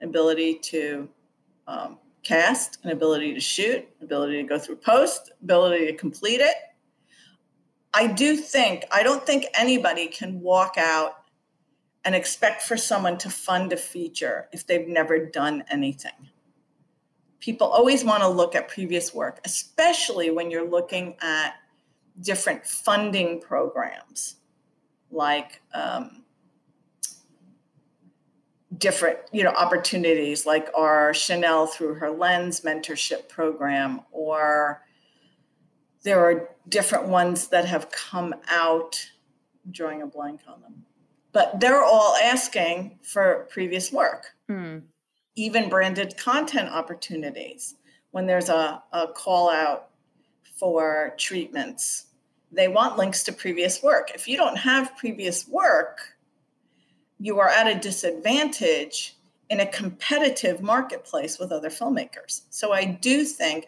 an 0.00 0.08
ability 0.08 0.58
to 0.58 1.08
um, 1.66 1.98
cast, 2.22 2.78
an 2.84 2.90
ability 2.90 3.34
to 3.34 3.40
shoot, 3.40 3.86
ability 4.00 4.42
to 4.42 4.48
go 4.48 4.58
through 4.58 4.76
post, 4.76 5.30
ability 5.42 5.86
to 5.86 5.94
complete 5.94 6.40
it. 6.40 6.54
I 7.92 8.06
do 8.06 8.36
think, 8.36 8.84
I 8.92 9.02
don't 9.02 9.26
think 9.26 9.46
anybody 9.58 10.06
can 10.06 10.40
walk 10.40 10.74
out 10.78 11.16
and 12.04 12.14
expect 12.14 12.62
for 12.62 12.76
someone 12.76 13.18
to 13.18 13.28
fund 13.28 13.72
a 13.72 13.76
feature 13.76 14.48
if 14.52 14.66
they've 14.66 14.88
never 14.88 15.26
done 15.26 15.64
anything. 15.70 16.30
People 17.40 17.66
always 17.66 18.04
want 18.04 18.22
to 18.22 18.28
look 18.28 18.54
at 18.54 18.68
previous 18.68 19.14
work, 19.14 19.40
especially 19.44 20.30
when 20.30 20.50
you're 20.50 20.68
looking 20.68 21.16
at 21.22 21.54
different 22.20 22.66
funding 22.66 23.40
programs 23.40 24.36
like 25.10 25.60
um, 25.74 26.22
different 28.78 29.18
you 29.32 29.42
know 29.42 29.50
opportunities 29.50 30.46
like 30.46 30.68
our 30.76 31.12
chanel 31.12 31.66
through 31.66 31.94
her 31.94 32.10
lens 32.10 32.60
mentorship 32.60 33.28
program 33.28 34.00
or 34.12 34.82
there 36.02 36.20
are 36.20 36.50
different 36.68 37.08
ones 37.08 37.48
that 37.48 37.64
have 37.66 37.90
come 37.90 38.34
out 38.48 39.10
drawing 39.70 40.02
a 40.02 40.06
blank 40.06 40.40
on 40.46 40.60
them 40.60 40.84
but 41.32 41.58
they're 41.60 41.82
all 41.82 42.14
asking 42.22 42.98
for 43.02 43.48
previous 43.50 43.92
work 43.92 44.34
mm. 44.48 44.80
Even 45.36 45.68
branded 45.68 46.16
content 46.16 46.68
opportunities 46.68 47.76
when 48.10 48.26
there's 48.26 48.48
a, 48.48 48.82
a 48.92 49.08
call 49.08 49.50
out 49.50 49.90
for 50.58 51.14
treatments 51.16 52.06
they 52.52 52.68
want 52.68 52.98
links 52.98 53.22
to 53.24 53.32
previous 53.32 53.82
work. 53.82 54.10
If 54.14 54.26
you 54.26 54.36
don't 54.36 54.56
have 54.56 54.96
previous 54.96 55.46
work, 55.46 56.16
you 57.18 57.38
are 57.38 57.48
at 57.48 57.66
a 57.66 57.78
disadvantage 57.78 59.16
in 59.50 59.60
a 59.60 59.66
competitive 59.66 60.62
marketplace 60.62 61.38
with 61.38 61.52
other 61.52 61.70
filmmakers. 61.70 62.42
So 62.50 62.72
I 62.72 62.84
do 62.84 63.24
think 63.24 63.66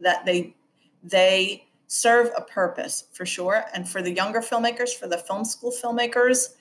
that 0.00 0.24
they 0.24 0.54
they 1.02 1.66
serve 1.88 2.30
a 2.36 2.40
purpose 2.42 3.04
for 3.12 3.26
sure. 3.26 3.64
And 3.74 3.88
for 3.88 4.00
the 4.00 4.12
younger 4.12 4.40
filmmakers, 4.40 4.94
for 4.94 5.08
the 5.08 5.18
film 5.18 5.44
school 5.44 5.72
filmmakers, 5.72 6.54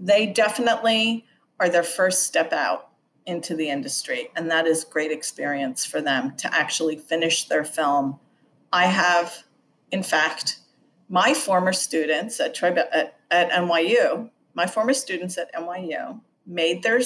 they 0.00 0.26
definitely 0.26 1.24
are 1.60 1.68
their 1.68 1.84
first 1.84 2.24
step 2.24 2.52
out 2.52 2.90
into 3.26 3.54
the 3.54 3.68
industry. 3.70 4.28
And 4.36 4.50
that 4.50 4.66
is 4.66 4.84
great 4.84 5.10
experience 5.10 5.84
for 5.84 6.00
them 6.00 6.36
to 6.36 6.54
actually 6.54 6.96
finish 6.96 7.48
their 7.48 7.64
film. 7.64 8.18
I 8.72 8.86
have, 8.86 9.44
in 9.90 10.02
fact, 10.02 10.60
my 11.08 11.34
former 11.34 11.72
students 11.72 12.40
at, 12.40 12.60
at, 12.62 13.18
at 13.30 13.50
NYU, 13.50 14.30
my 14.54 14.66
former 14.66 14.94
students 14.94 15.38
at 15.38 15.54
NYU 15.54 16.20
made 16.46 16.82
their 16.82 17.00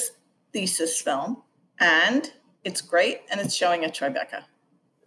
thesis 0.51 1.01
film, 1.01 1.43
and 1.79 2.31
it's 2.63 2.81
great, 2.81 3.21
and 3.31 3.39
it's 3.39 3.55
showing 3.55 3.83
at 3.83 3.95
Tribeca. 3.95 4.43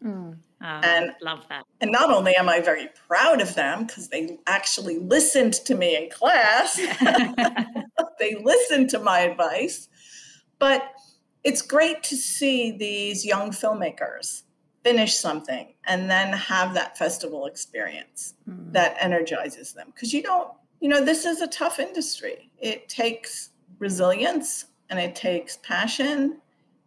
Mm. 0.04 0.36
Oh, 0.64 0.66
and 0.66 1.12
love 1.20 1.44
that. 1.48 1.64
And 1.80 1.90
not 1.90 2.12
only 2.12 2.36
am 2.36 2.48
I 2.48 2.60
very 2.60 2.88
proud 3.08 3.40
of 3.40 3.56
them 3.56 3.84
because 3.84 4.08
they 4.08 4.38
actually 4.46 4.98
listened 4.98 5.54
to 5.54 5.74
me 5.74 5.96
in 5.96 6.08
class, 6.08 6.76
they 8.20 8.36
listened 8.36 8.88
to 8.90 9.00
my 9.00 9.20
advice, 9.20 9.88
but 10.62 10.94
it's 11.42 11.60
great 11.60 12.04
to 12.04 12.14
see 12.14 12.70
these 12.70 13.26
young 13.26 13.50
filmmakers 13.50 14.42
finish 14.84 15.16
something 15.16 15.74
and 15.88 16.08
then 16.08 16.32
have 16.32 16.72
that 16.74 16.96
festival 16.96 17.46
experience 17.46 18.34
mm. 18.48 18.72
that 18.72 18.96
energizes 19.00 19.72
them. 19.72 19.88
Because 19.92 20.14
you 20.14 20.22
don't 20.22 20.52
you 20.78 20.88
know 20.88 21.04
this 21.04 21.24
is 21.24 21.40
a 21.40 21.48
tough 21.48 21.80
industry. 21.80 22.48
It 22.60 22.88
takes 22.88 23.50
resilience 23.80 24.66
and 24.88 25.00
it 25.00 25.16
takes 25.16 25.56
passion 25.64 26.40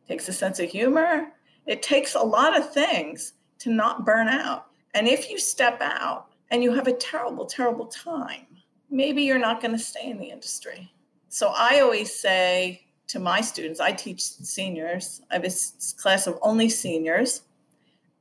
it 0.05 0.07
takes 0.07 0.29
a 0.29 0.33
sense 0.33 0.57
of 0.61 0.69
humor. 0.69 1.33
It 1.65 1.81
takes 1.81 2.15
a 2.15 2.21
lot 2.21 2.57
of 2.57 2.73
things 2.73 3.33
to 3.59 3.69
not 3.69 4.05
burn 4.05 4.29
out. 4.29 4.67
And 4.93 5.05
if 5.05 5.29
you 5.29 5.37
step 5.37 5.81
out 5.81 6.27
and 6.49 6.63
you 6.63 6.71
have 6.71 6.87
a 6.87 6.93
terrible 6.93 7.45
terrible 7.45 7.87
time 7.87 8.47
maybe 8.89 9.23
you're 9.23 9.37
not 9.49 9.59
going 9.61 9.73
to 9.73 9.83
stay 9.91 10.09
in 10.09 10.17
the 10.17 10.29
industry. 10.29 10.93
So 11.27 11.51
i 11.53 11.81
always 11.81 12.17
say 12.17 12.84
to 13.07 13.19
my 13.19 13.41
students 13.41 13.79
i 13.79 13.91
teach 13.91 14.21
seniors 14.21 15.21
i 15.31 15.35
have 15.35 15.45
a 15.45 15.51
class 15.97 16.27
of 16.27 16.37
only 16.41 16.69
seniors 16.69 17.41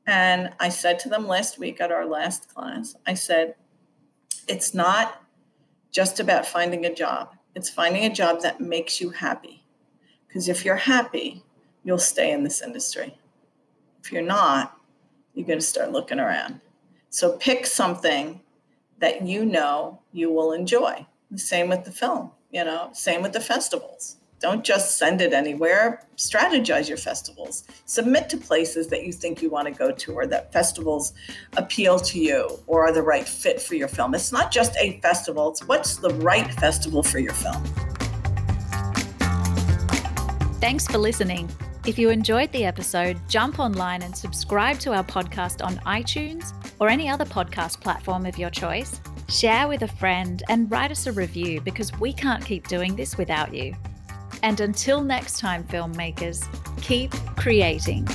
and 0.06 0.50
I 0.60 0.68
said 0.68 0.98
to 1.00 1.08
them 1.08 1.26
last 1.26 1.58
week 1.58 1.80
at 1.80 1.92
our 1.92 2.04
last 2.04 2.52
class, 2.52 2.94
I 3.06 3.14
said, 3.14 3.54
it's 4.46 4.74
not 4.74 5.22
just 5.90 6.20
about 6.20 6.46
finding 6.46 6.84
a 6.84 6.94
job, 6.94 7.34
it's 7.54 7.70
finding 7.70 8.04
a 8.04 8.12
job 8.12 8.42
that 8.42 8.60
makes 8.60 9.00
you 9.00 9.10
happy. 9.10 9.64
Because 10.26 10.48
if 10.48 10.64
you're 10.64 10.76
happy, 10.76 11.42
you'll 11.84 11.98
stay 11.98 12.32
in 12.32 12.44
this 12.44 12.60
industry. 12.60 13.16
If 14.02 14.12
you're 14.12 14.22
not, 14.22 14.76
you're 15.32 15.46
going 15.46 15.60
to 15.60 15.64
start 15.64 15.92
looking 15.92 16.20
around. 16.20 16.60
So 17.10 17.36
pick 17.36 17.64
something 17.64 18.40
that 18.98 19.22
you 19.22 19.44
know 19.44 20.00
you 20.12 20.30
will 20.30 20.52
enjoy. 20.52 21.06
The 21.30 21.38
same 21.38 21.68
with 21.68 21.84
the 21.84 21.92
film, 21.92 22.32
you 22.50 22.64
know, 22.64 22.90
same 22.92 23.22
with 23.22 23.32
the 23.32 23.40
festivals. 23.40 24.16
Don't 24.40 24.64
just 24.64 24.98
send 24.98 25.20
it 25.20 25.32
anywhere. 25.32 26.06
Strategize 26.16 26.88
your 26.88 26.98
festivals. 26.98 27.64
Submit 27.86 28.28
to 28.28 28.36
places 28.36 28.88
that 28.88 29.04
you 29.04 29.12
think 29.12 29.40
you 29.40 29.48
want 29.48 29.66
to 29.68 29.72
go 29.72 29.90
to 29.90 30.12
or 30.12 30.26
that 30.26 30.52
festivals 30.52 31.14
appeal 31.56 31.98
to 31.98 32.18
you 32.18 32.58
or 32.66 32.84
are 32.86 32.92
the 32.92 33.02
right 33.02 33.26
fit 33.26 33.60
for 33.60 33.74
your 33.74 33.88
film. 33.88 34.14
It's 34.14 34.32
not 34.32 34.50
just 34.50 34.76
a 34.78 35.00
festival, 35.00 35.50
it's 35.50 35.66
what's 35.66 35.96
the 35.96 36.10
right 36.10 36.52
festival 36.54 37.02
for 37.02 37.18
your 37.18 37.32
film. 37.32 37.64
Thanks 40.60 40.86
for 40.86 40.98
listening. 40.98 41.50
If 41.86 41.98
you 41.98 42.08
enjoyed 42.08 42.50
the 42.52 42.64
episode, 42.64 43.18
jump 43.28 43.58
online 43.58 44.02
and 44.02 44.16
subscribe 44.16 44.78
to 44.80 44.94
our 44.94 45.04
podcast 45.04 45.62
on 45.62 45.76
iTunes 45.80 46.54
or 46.80 46.88
any 46.88 47.08
other 47.08 47.26
podcast 47.26 47.80
platform 47.80 48.24
of 48.24 48.38
your 48.38 48.48
choice. 48.50 49.00
Share 49.28 49.68
with 49.68 49.82
a 49.82 49.88
friend 49.88 50.42
and 50.48 50.70
write 50.70 50.90
us 50.90 51.06
a 51.06 51.12
review 51.12 51.60
because 51.60 51.92
we 51.98 52.12
can't 52.12 52.44
keep 52.44 52.68
doing 52.68 52.96
this 52.96 53.18
without 53.18 53.54
you. 53.54 53.74
And 54.44 54.60
until 54.60 55.00
next 55.00 55.38
time, 55.38 55.64
filmmakers, 55.64 56.44
keep 56.82 57.12
creating. 57.34 58.06